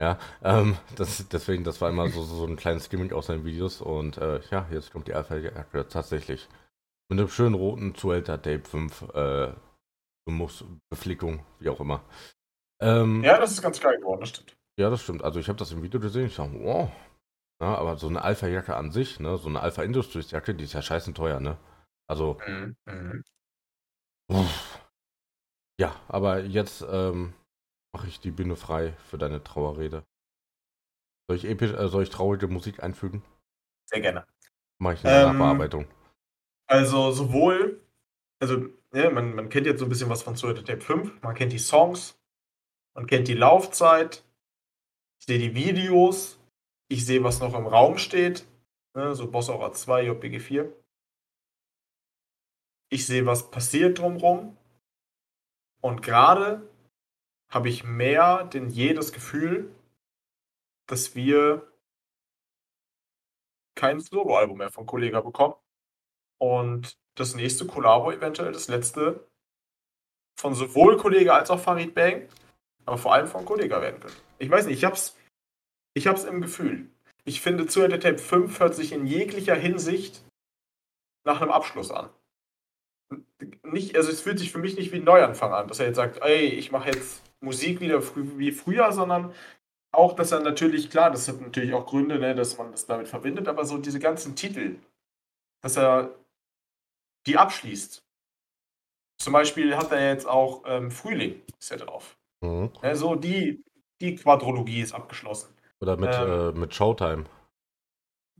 Ja, 0.00 0.18
ähm, 0.44 0.76
das, 0.94 1.26
deswegen, 1.28 1.64
das 1.64 1.80
war 1.80 1.90
immer 1.90 2.08
so, 2.08 2.22
so 2.22 2.46
ein 2.46 2.56
kleines 2.56 2.88
Gimmick 2.88 3.12
aus 3.12 3.26
seinen 3.26 3.44
Videos 3.44 3.80
und 3.80 4.16
äh, 4.18 4.40
ja, 4.50 4.68
jetzt 4.70 4.92
kommt 4.92 5.08
die 5.08 5.14
Alpha-Jacke 5.14 5.88
tatsächlich. 5.88 6.48
Mit 7.10 7.18
einem 7.18 7.28
schönen 7.28 7.54
roten 7.54 7.94
Zuhälter 7.94 8.40
Tape 8.40 8.64
5 8.64 9.02
äh, 9.14 9.52
Beflickung, 10.90 11.44
wie 11.58 11.70
auch 11.70 11.80
immer. 11.80 12.04
Ähm, 12.80 13.24
ja, 13.24 13.38
das 13.38 13.52
ist 13.52 13.62
ganz 13.62 13.80
geil 13.80 13.98
geworden, 13.98 14.20
das 14.20 14.28
stimmt. 14.28 14.56
Ja, 14.78 14.90
das 14.90 15.02
stimmt. 15.02 15.24
Also 15.24 15.40
ich 15.40 15.48
habe 15.48 15.58
das 15.58 15.72
im 15.72 15.82
Video 15.82 15.98
gesehen, 15.98 16.26
ich 16.26 16.36
dachte, 16.36 16.52
wow. 16.60 16.90
Ja, 17.60 17.74
aber 17.74 17.96
so 17.96 18.06
eine 18.06 18.22
Alpha-Jacke 18.22 18.76
an 18.76 18.92
sich, 18.92 19.18
ne, 19.18 19.36
so 19.36 19.48
eine 19.48 19.60
Alpha 19.60 19.82
Industries-Jacke, 19.82 20.54
die 20.54 20.64
ist 20.64 20.74
ja 20.74 20.82
scheißen 20.82 21.14
teuer, 21.14 21.40
ne? 21.40 21.58
Also. 22.06 22.38
Mhm. 22.46 22.76
mhm. 22.86 23.24
Ja, 25.80 25.96
aber 26.08 26.40
jetzt 26.42 26.84
ähm, 26.88 27.34
mache 27.92 28.08
ich 28.08 28.20
die 28.20 28.30
Bühne 28.30 28.56
frei 28.56 28.94
für 29.08 29.18
deine 29.18 29.42
Trauerrede. 29.42 30.04
Soll 31.28 31.36
ich, 31.36 31.44
episch, 31.44 31.72
äh, 31.72 31.88
soll 31.88 32.02
ich 32.02 32.10
traurige 32.10 32.48
Musik 32.48 32.82
einfügen? 32.82 33.22
Sehr 33.86 34.00
gerne. 34.00 34.26
Mache 34.78 34.94
ich 34.94 35.04
eine 35.04 35.22
ähm, 35.22 35.38
Nachbearbeitung. 35.38 35.86
Also 36.66 37.10
sowohl, 37.12 37.80
also 38.40 38.68
ja, 38.92 39.10
man, 39.10 39.34
man 39.34 39.48
kennt 39.48 39.66
jetzt 39.66 39.80
so 39.80 39.86
ein 39.86 39.88
bisschen 39.88 40.10
was 40.10 40.22
von 40.22 40.36
Suicide 40.36 40.64
Tape 40.64 40.80
5, 40.80 41.22
man 41.22 41.34
kennt 41.34 41.52
die 41.52 41.58
Songs, 41.58 42.18
man 42.94 43.06
kennt 43.06 43.28
die 43.28 43.34
Laufzeit, 43.34 44.24
ich 45.20 45.26
sehe 45.26 45.38
die 45.38 45.54
Videos, 45.54 46.38
ich 46.88 47.04
sehe, 47.04 47.24
was 47.24 47.40
noch 47.40 47.54
im 47.54 47.66
Raum 47.66 47.98
steht, 47.98 48.46
ne, 48.94 49.14
so 49.14 49.30
Boss 49.30 49.50
Aura 49.50 49.72
2, 49.72 50.04
JPG 50.04 50.40
4. 50.40 50.72
Ich 52.90 53.06
sehe, 53.06 53.26
was 53.26 53.50
passiert 53.50 53.98
drumherum. 53.98 54.56
Und 55.80 56.02
gerade 56.02 56.68
habe 57.50 57.68
ich 57.68 57.84
mehr 57.84 58.44
denn 58.44 58.68
je 58.68 58.94
das 58.94 59.12
Gefühl, 59.12 59.74
dass 60.86 61.14
wir 61.14 61.70
kein 63.74 64.00
Soloalbum 64.00 64.58
mehr 64.58 64.70
von 64.70 64.86
Kollega 64.86 65.20
bekommen. 65.20 65.54
Und 66.38 66.98
das 67.14 67.34
nächste 67.34 67.66
Kollabo 67.66 68.12
eventuell 68.12 68.52
das 68.52 68.68
letzte 68.68 69.26
von 70.38 70.54
sowohl 70.54 70.96
Kollege 70.96 71.34
als 71.34 71.50
auch 71.50 71.58
Farid 71.58 71.94
Bang, 71.94 72.28
aber 72.86 72.98
vor 72.98 73.12
allem 73.12 73.26
von 73.26 73.44
Kollega 73.44 73.80
werden 73.80 74.00
können. 74.00 74.16
Ich 74.38 74.48
weiß 74.50 74.66
nicht, 74.66 74.78
ich 74.78 74.84
hab's, 74.84 75.16
ich 75.94 76.06
hab's 76.06 76.24
im 76.24 76.40
Gefühl. 76.40 76.88
Ich 77.24 77.40
finde, 77.40 77.66
Zuhälter 77.66 77.98
Tape 77.98 78.18
5 78.18 78.60
hört 78.60 78.74
sich 78.74 78.92
in 78.92 79.04
jeglicher 79.04 79.56
Hinsicht 79.56 80.24
nach 81.24 81.40
einem 81.40 81.50
Abschluss 81.50 81.90
an. 81.90 82.08
Nicht, 83.64 83.96
also 83.96 84.10
es 84.10 84.20
fühlt 84.20 84.38
sich 84.38 84.52
für 84.52 84.58
mich 84.58 84.76
nicht 84.76 84.92
wie 84.92 84.96
ein 84.96 85.04
Neuanfang 85.04 85.52
an, 85.52 85.68
dass 85.68 85.80
er 85.80 85.86
jetzt 85.86 85.96
sagt, 85.96 86.22
ey, 86.22 86.46
ich 86.46 86.70
mache 86.70 86.90
jetzt 86.90 87.27
Musik 87.40 87.80
wieder 87.80 88.02
wie 88.16 88.52
früher, 88.52 88.92
sondern 88.92 89.32
auch, 89.92 90.14
dass 90.14 90.32
er 90.32 90.40
natürlich, 90.40 90.90
klar, 90.90 91.10
das 91.10 91.28
hat 91.28 91.40
natürlich 91.40 91.72
auch 91.72 91.86
Gründe, 91.86 92.18
ne, 92.18 92.34
dass 92.34 92.58
man 92.58 92.72
das 92.72 92.86
damit 92.86 93.08
verbindet, 93.08 93.48
aber 93.48 93.64
so 93.64 93.78
diese 93.78 93.98
ganzen 93.98 94.36
Titel, 94.36 94.76
dass 95.62 95.76
er 95.76 96.14
die 97.26 97.36
abschließt. 97.36 98.04
Zum 99.20 99.32
Beispiel 99.32 99.76
hat 99.76 99.90
er 99.92 100.10
jetzt 100.10 100.26
auch 100.26 100.62
ähm, 100.66 100.90
Frühling 100.90 101.42
ist 101.58 101.70
er 101.70 101.78
drauf. 101.78 102.16
Mhm. 102.40 102.70
Also 102.82 103.16
die, 103.16 103.64
die 104.00 104.14
Quadrologie 104.14 104.80
ist 104.80 104.92
abgeschlossen. 104.92 105.54
Oder 105.80 105.96
mit, 105.96 106.14
ähm, 106.14 106.30
äh, 106.30 106.52
mit 106.52 106.74
Showtime. 106.74 107.24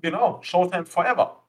Genau, 0.00 0.40
Showtime 0.42 0.87
Forever. 0.87 1.42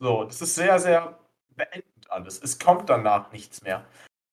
So, 0.00 0.24
das 0.24 0.40
ist 0.42 0.56
sehr, 0.56 0.78
sehr 0.80 1.18
beendend 1.50 2.10
alles. 2.10 2.42
Es 2.42 2.58
kommt 2.58 2.90
danach 2.90 3.30
nichts 3.32 3.62
mehr. 3.62 3.84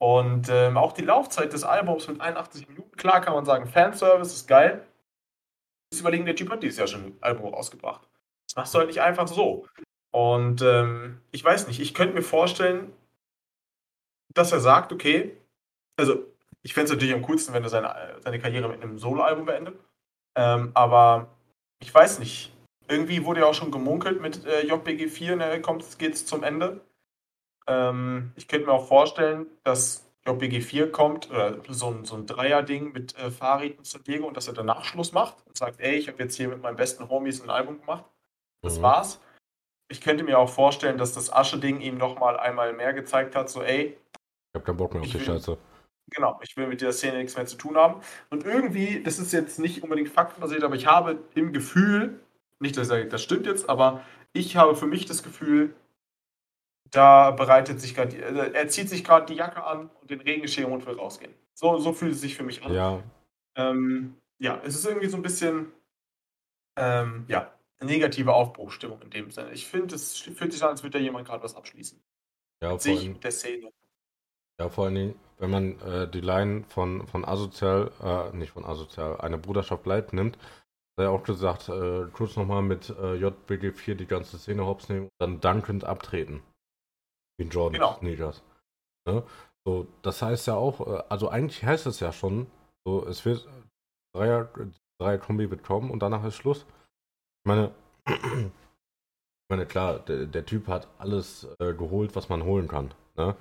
Und 0.01 0.49
ähm, 0.49 0.77
auch 0.77 0.93
die 0.93 1.03
Laufzeit 1.03 1.53
des 1.53 1.63
Albums 1.63 2.07
mit 2.07 2.19
81 2.19 2.67
Minuten, 2.67 2.97
klar 2.97 3.21
kann 3.21 3.35
man 3.35 3.45
sagen, 3.45 3.67
Fanservice 3.67 4.33
ist 4.33 4.47
geil. 4.47 4.83
Das 5.91 5.99
überlegen, 5.99 6.25
der 6.25 6.35
Typ 6.35 6.49
hat 6.49 6.63
dieses 6.63 6.79
Jahr 6.79 6.87
schon 6.87 7.05
ein 7.05 7.17
Album 7.21 7.53
rausgebracht. 7.53 8.01
Das 8.47 8.55
machst 8.55 8.73
du 8.73 8.79
halt 8.79 8.87
nicht 8.87 9.01
einfach 9.01 9.27
so. 9.27 9.67
Und 10.11 10.63
ähm, 10.63 11.21
ich 11.29 11.43
weiß 11.43 11.67
nicht, 11.67 11.79
ich 11.79 11.93
könnte 11.93 12.15
mir 12.15 12.23
vorstellen, 12.23 12.91
dass 14.33 14.51
er 14.51 14.59
sagt, 14.59 14.91
okay, 14.91 15.37
also 15.97 16.25
ich 16.63 16.73
fände 16.73 16.85
es 16.85 16.91
natürlich 16.93 17.13
am 17.13 17.21
coolsten, 17.21 17.53
wenn 17.53 17.61
er 17.61 17.69
seine, 17.69 18.17
seine 18.21 18.39
Karriere 18.39 18.69
mit 18.69 18.81
einem 18.81 18.97
Soloalbum 18.97 19.45
beendet. 19.45 19.79
Ähm, 20.35 20.71
aber 20.73 21.27
ich 21.79 21.93
weiß 21.93 22.17
nicht. 22.17 22.51
Irgendwie 22.87 23.23
wurde 23.23 23.41
ja 23.41 23.45
auch 23.45 23.53
schon 23.53 23.71
gemunkelt 23.71 24.19
mit 24.19 24.45
äh, 24.45 24.65
JBG 24.65 25.09
4, 25.09 25.35
ne, 25.35 25.61
kommt, 25.61 25.99
geht's 25.99 26.25
zum 26.25 26.41
Ende. 26.41 26.81
Ähm, 27.67 28.31
ich 28.35 28.47
könnte 28.47 28.67
mir 28.67 28.73
auch 28.73 28.87
vorstellen, 28.87 29.45
dass 29.63 30.07
JBG 30.25 30.61
4 30.61 30.91
kommt, 30.91 31.29
oder 31.31 31.57
so 31.69 31.87
ein, 31.87 32.05
so 32.05 32.15
ein 32.15 32.27
Dreier-Ding 32.27 32.91
mit 32.91 33.17
äh, 33.17 33.31
Farid 33.31 33.77
und 33.77 33.87
San 33.87 34.03
Diego 34.03 34.27
und 34.27 34.37
dass 34.37 34.47
er 34.47 34.53
danach 34.53 34.83
Schluss 34.83 35.13
macht 35.13 35.37
und 35.47 35.57
sagt, 35.57 35.79
ey, 35.79 35.95
ich 35.95 36.07
habe 36.07 36.21
jetzt 36.21 36.35
hier 36.35 36.47
mit 36.47 36.61
meinen 36.61 36.75
besten 36.75 37.09
Homies 37.09 37.41
ein 37.41 37.49
Album 37.49 37.79
gemacht. 37.79 38.05
Das 38.61 38.77
mhm. 38.77 38.83
war's. 38.83 39.19
Ich 39.89 39.99
könnte 39.99 40.23
mir 40.23 40.37
auch 40.37 40.49
vorstellen, 40.49 40.97
dass 40.97 41.13
das 41.13 41.33
Asche-Ding 41.33 41.81
ihm 41.81 41.97
nochmal 41.97 42.37
einmal 42.37 42.71
mehr 42.73 42.93
gezeigt 42.93 43.35
hat, 43.35 43.49
so, 43.49 43.61
ey. 43.61 43.97
Ich 44.53 44.59
hab 44.59 44.65
keinen 44.65 44.77
Bock 44.77 44.93
mehr 44.93 45.01
auf 45.01 45.07
die 45.07 45.15
will, 45.15 45.25
Scheiße. 45.25 45.57
Genau, 46.11 46.39
ich 46.43 46.55
will 46.55 46.67
mit 46.67 46.81
dieser 46.81 46.93
Szene 46.93 47.17
nichts 47.17 47.35
mehr 47.35 47.45
zu 47.45 47.57
tun 47.57 47.75
haben. 47.75 48.01
Und 48.29 48.45
irgendwie, 48.45 49.01
das 49.01 49.17
ist 49.17 49.31
jetzt 49.33 49.59
nicht 49.59 49.81
unbedingt 49.81 50.09
faktenbasiert, 50.09 50.63
aber 50.63 50.75
ich 50.75 50.85
habe 50.85 51.19
im 51.35 51.51
Gefühl, 51.51 52.19
nicht, 52.59 52.77
dass 52.77 52.83
ich 52.83 52.89
sage, 52.89 53.07
das 53.07 53.23
stimmt 53.23 53.47
jetzt, 53.47 53.69
aber 53.69 54.01
ich 54.33 54.55
habe 54.55 54.75
für 54.75 54.87
mich 54.87 55.05
das 55.05 55.23
Gefühl, 55.23 55.73
da 56.91 57.31
bereitet 57.31 57.79
sich 57.79 57.95
gerade, 57.95 58.17
äh, 58.17 58.53
er 58.53 58.67
zieht 58.67 58.89
sich 58.89 59.03
gerade 59.03 59.25
die 59.25 59.35
Jacke 59.35 59.63
an 59.63 59.89
und 60.01 60.09
den 60.09 60.21
Regenschirm 60.21 60.71
und 60.71 60.85
will 60.85 60.95
rausgehen. 60.95 61.33
So, 61.53 61.77
so 61.79 61.93
fühlt 61.93 62.13
es 62.13 62.21
sich 62.21 62.35
für 62.35 62.43
mich 62.43 62.63
an. 62.63 62.73
Ja. 62.73 63.03
Ähm, 63.55 64.17
ja, 64.39 64.61
es 64.63 64.75
ist 64.75 64.85
irgendwie 64.85 65.07
so 65.07 65.17
ein 65.17 65.23
bisschen, 65.23 65.71
ähm, 66.77 67.25
ja, 67.27 67.53
negative 67.81 68.33
Aufbruchstimmung 68.33 69.01
in 69.01 69.09
dem 69.09 69.31
Sinne. 69.31 69.51
Ich 69.53 69.67
finde, 69.67 69.95
es 69.95 70.17
fühlt 70.17 70.53
sich 70.53 70.63
an, 70.63 70.69
als 70.69 70.83
würde 70.83 70.97
da 70.97 71.03
jemand 71.03 71.27
gerade 71.27 71.43
was 71.43 71.55
abschließen. 71.55 71.99
Ja, 72.61 72.77
vor 72.77 72.91
allem, 72.91 73.13
mit 73.13 73.23
der 73.23 73.31
Szene. 73.31 73.71
Ja, 74.59 74.69
vor 74.69 74.85
allen 74.85 74.95
Dingen, 74.95 75.19
wenn 75.39 75.49
man 75.49 75.79
äh, 75.81 76.07
die 76.07 76.21
Line 76.21 76.63
von, 76.67 77.07
von 77.07 77.25
Asozial, 77.25 77.91
äh, 78.03 78.35
nicht 78.35 78.51
von 78.51 78.65
Asozial, 78.65 79.19
eine 79.19 79.37
Bruderschaft 79.37 79.83
bleibt, 79.83 80.13
nimmt, 80.13 80.37
hat 80.37 81.05
er 81.05 81.11
auch 81.11 81.23
gesagt, 81.23 81.69
äh, 81.69 82.05
kurz 82.13 82.35
nochmal 82.35 82.61
mit 82.61 82.89
äh, 82.89 83.15
JBG4 83.15 83.95
die 83.95 84.05
ganze 84.05 84.37
Szene 84.37 84.65
hops 84.65 84.89
nehmen 84.89 85.05
und 85.05 85.11
dann 85.19 85.39
dankend 85.39 85.83
abtreten. 85.83 86.43
Wie 87.49 87.53
Jordan 87.53 87.73
genau. 87.73 87.97
Sneakers. 87.97 88.43
Ne? 89.07 89.23
So, 89.65 89.87
das 90.01 90.21
heißt 90.21 90.47
ja 90.47 90.55
auch, 90.55 90.87
äh, 90.87 91.03
also 91.09 91.29
eigentlich 91.29 91.63
heißt 91.63 91.85
es 91.85 91.99
ja 91.99 92.11
schon, 92.11 92.47
so, 92.85 93.05
es 93.05 93.25
wird 93.25 93.47
Dreier, 94.15 94.49
Dreier 94.99 95.17
Kombi 95.17 95.49
wird 95.49 95.63
kommen 95.63 95.91
und 95.91 95.99
danach 95.99 96.23
ist 96.23 96.35
Schluss. 96.35 96.65
Ich 97.43 97.47
meine, 97.47 97.71
ich 98.07 98.51
meine 99.49 99.65
klar, 99.65 99.99
der, 99.99 100.25
der 100.25 100.45
Typ 100.45 100.67
hat 100.67 100.87
alles 100.97 101.47
äh, 101.59 101.73
geholt, 101.73 102.15
was 102.15 102.29
man 102.29 102.43
holen 102.43 102.67
kann. 102.67 102.93
Ne? 103.15 103.35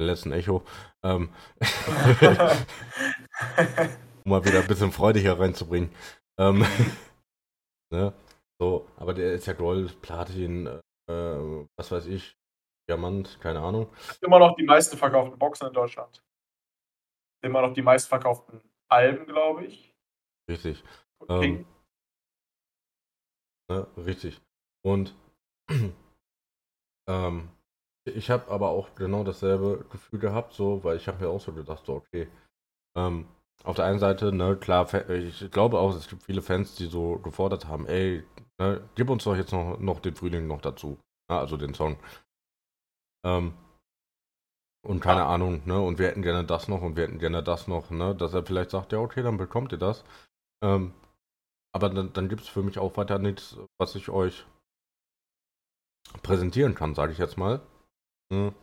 Den 0.00 0.06
letzten 0.06 0.32
Echo. 0.32 0.62
Ähm, 1.02 1.30
um 4.24 4.30
mal 4.30 4.44
wieder 4.44 4.60
ein 4.60 4.66
bisschen 4.66 4.92
freudiger 4.92 5.38
reinzubringen. 5.38 5.90
Ähm, 6.38 6.64
ne? 7.92 8.12
So, 8.60 8.86
aber 8.96 9.14
der 9.14 9.34
ist 9.34 9.46
ja 9.46 9.52
Gold, 9.52 10.00
Platin, 10.02 10.66
äh, 10.66 11.66
was 11.76 11.90
weiß 11.90 12.06
ich, 12.06 12.36
Diamant, 12.90 13.40
keine 13.40 13.60
Ahnung. 13.60 13.88
Immer 14.20 14.40
noch 14.40 14.56
die 14.56 14.64
meisten 14.64 14.96
verkauften 14.96 15.38
Boxen 15.38 15.68
in 15.68 15.72
Deutschland. 15.72 16.24
Immer 17.40 17.62
noch 17.62 17.72
die 17.72 17.82
meistverkauften 17.82 18.60
Alben, 18.88 19.26
glaube 19.26 19.64
ich. 19.66 19.94
Richtig. 20.50 20.82
Ähm, 21.28 21.64
ne, 23.70 23.86
richtig. 23.96 24.42
Und 24.84 25.14
ähm, 27.08 27.48
ich 28.04 28.28
habe 28.28 28.50
aber 28.50 28.70
auch 28.70 28.96
genau 28.96 29.22
dasselbe 29.22 29.86
Gefühl 29.90 30.18
gehabt, 30.18 30.52
so, 30.54 30.82
weil 30.82 30.96
ich 30.96 31.06
habe 31.06 31.22
mir 31.22 31.30
auch 31.30 31.40
so 31.40 31.52
gedacht, 31.52 31.86
so, 31.86 31.94
okay, 31.94 32.28
ähm, 32.96 33.28
auf 33.62 33.76
der 33.76 33.84
einen 33.84 34.00
Seite, 34.00 34.32
ne, 34.32 34.56
klar, 34.56 34.92
ich 35.10 35.48
glaube 35.52 35.78
auch, 35.78 35.94
es 35.94 36.08
gibt 36.08 36.24
viele 36.24 36.42
Fans, 36.42 36.74
die 36.74 36.86
so 36.86 37.20
gefordert 37.20 37.68
haben, 37.68 37.86
ey, 37.86 38.24
ne, 38.58 38.82
gib 38.96 39.10
uns 39.10 39.22
doch 39.22 39.36
jetzt 39.36 39.52
noch, 39.52 39.78
noch 39.78 40.00
den 40.00 40.16
Frühling 40.16 40.48
noch 40.48 40.60
dazu. 40.60 40.98
Ne, 41.30 41.38
also 41.38 41.56
den 41.56 41.74
Song. 41.74 41.96
Ähm, 43.24 43.54
und 44.82 45.00
keine 45.00 45.20
ja. 45.20 45.28
Ahnung, 45.28 45.62
ne? 45.66 45.80
Und 45.80 45.98
wir 45.98 46.08
hätten 46.08 46.22
gerne 46.22 46.44
das 46.44 46.68
noch 46.68 46.80
und 46.82 46.96
wir 46.96 47.04
hätten 47.04 47.18
gerne 47.18 47.42
das 47.42 47.68
noch, 47.68 47.90
ne? 47.90 48.14
Dass 48.14 48.32
er 48.34 48.44
vielleicht 48.44 48.70
sagt, 48.70 48.92
ja, 48.92 48.98
okay, 48.98 49.22
dann 49.22 49.36
bekommt 49.36 49.72
ihr 49.72 49.78
das. 49.78 50.04
Ähm, 50.62 50.94
aber 51.74 51.90
dann, 51.90 52.12
dann 52.12 52.28
gibt 52.28 52.42
es 52.42 52.48
für 52.48 52.62
mich 52.62 52.78
auch 52.78 52.96
weiter 52.96 53.18
nichts, 53.18 53.56
was 53.78 53.94
ich 53.94 54.08
euch 54.08 54.46
präsentieren 56.22 56.74
kann, 56.74 56.94
sage 56.94 57.12
ich 57.12 57.18
jetzt 57.18 57.36
mal. 57.36 57.60
Mhm. 58.32 58.54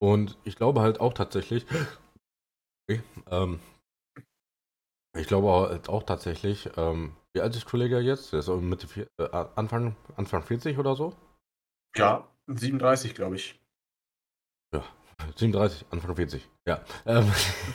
Und 0.00 0.38
ich 0.44 0.56
glaube 0.56 0.80
halt 0.80 1.00
auch 1.00 1.12
tatsächlich, 1.12 1.66
okay, 2.88 3.02
ähm, 3.30 3.58
ich 5.16 5.26
glaube 5.26 5.50
halt 5.50 5.88
auch 5.88 6.04
tatsächlich, 6.04 6.70
ähm, 6.76 7.16
wie 7.34 7.40
alt 7.40 7.56
ist 7.56 7.66
Kollege 7.66 7.98
jetzt? 7.98 8.32
Der 8.32 8.40
ist 8.40 8.48
Mitte, 8.48 9.08
äh, 9.18 9.46
Anfang, 9.56 9.96
Anfang 10.16 10.42
40 10.42 10.78
oder 10.78 10.94
so? 10.94 11.14
Ja, 11.96 12.28
37, 12.46 13.14
glaube 13.14 13.36
ich. 13.36 13.60
Ja, 14.74 14.84
37, 15.36 15.86
Anfang 15.90 16.16
40, 16.16 16.48
ja. 16.66 16.84
Ähm. 17.06 17.24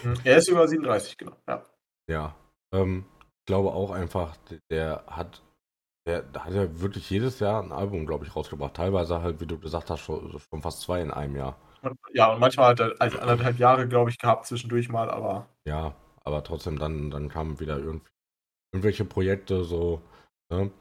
Mhm. 0.04 0.20
Er 0.24 0.38
ist 0.38 0.48
über 0.48 0.68
37, 0.68 1.18
genau. 1.18 1.36
Ja. 1.48 1.64
Ja, 2.10 2.36
ähm, 2.74 3.06
ich 3.40 3.46
glaube 3.46 3.72
auch 3.72 3.92
einfach, 3.92 4.36
der 4.70 5.04
hat, 5.08 5.42
der, 6.06 6.22
der 6.22 6.46
hat 6.46 6.54
ja 6.54 6.82
wirklich 6.82 7.10
jedes 7.10 7.40
Jahr 7.40 7.62
ein 7.62 7.72
Album, 7.72 8.06
glaube 8.06 8.26
ich, 8.26 8.36
rausgebracht. 8.36 8.76
Teilweise 8.76 9.22
halt, 9.22 9.40
wie 9.40 9.48
du 9.48 9.60
gesagt 9.60 9.90
hast, 9.90 10.02
schon, 10.02 10.40
schon 10.40 10.62
fast 10.62 10.82
zwei 10.82 11.02
in 11.02 11.12
einem 11.12 11.36
Jahr. 11.36 11.58
Ja, 12.14 12.32
und 12.34 12.40
manchmal 12.40 12.70
hat 12.70 12.80
er 12.80 12.96
also 13.00 13.20
anderthalb 13.20 13.60
Jahre, 13.60 13.88
glaube 13.88 14.10
ich, 14.10 14.18
gehabt 14.18 14.46
zwischendurch 14.46 14.90
mal, 14.90 15.10
aber. 15.10 15.48
Ja, 15.68 15.96
aber 16.24 16.44
trotzdem, 16.44 16.80
dann, 16.80 17.12
dann 17.12 17.30
kamen 17.30 17.60
wieder 17.60 17.78
irgendwie, 17.78 18.10
irgendwelche 18.74 19.06
Projekte 19.06 19.64
so. 19.64 20.02
Ne? 20.50 20.72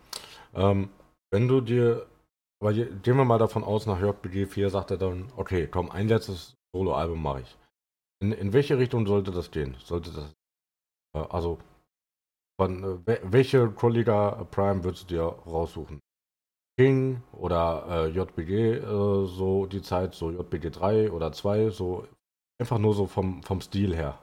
Ähm, 0.55 0.91
wenn 1.33 1.49
du 1.49 1.61
dir, 1.61 2.07
aber 2.63 2.75
gehen 2.75 3.17
wir 3.17 3.25
mal 3.25 3.39
davon 3.39 3.65
aus, 3.65 3.87
nach 3.87 4.01
JBG 4.01 4.47
4 4.47 4.71
sagt 4.71 4.93
er 4.93 4.97
dann, 4.97 5.33
okay, 5.37 5.67
komm, 5.67 5.91
ein 5.91 6.07
letztes 6.07 6.55
Solo-Album 6.73 7.21
mache 7.21 7.41
ich. 7.41 7.59
In, 8.23 8.31
in 8.31 8.53
welche 8.53 8.79
Richtung 8.79 9.05
sollte 9.05 9.33
das 9.33 9.51
gehen? 9.51 9.75
Sollte 9.81 10.13
das, 10.13 10.33
äh, 11.17 11.27
also, 11.29 11.59
von, 12.61 13.05
äh, 13.07 13.19
welche 13.25 13.69
Kollega 13.71 14.45
Prime 14.53 14.85
würdest 14.85 15.11
du 15.11 15.15
dir 15.17 15.23
raussuchen? 15.25 15.99
King 16.79 17.25
oder 17.33 17.85
äh, 17.89 18.09
JBG, 18.11 18.75
äh, 18.75 19.27
so 19.27 19.67
die 19.67 19.83
Zeit, 19.83 20.15
so 20.15 20.31
JBG 20.31 20.71
3 20.71 21.11
oder 21.11 21.33
2, 21.33 21.71
so 21.71 22.07
einfach 22.61 22.79
nur 22.79 22.95
so 22.95 23.07
vom, 23.07 23.43
vom 23.43 23.61
Stil 23.61 23.97
her. 23.97 24.21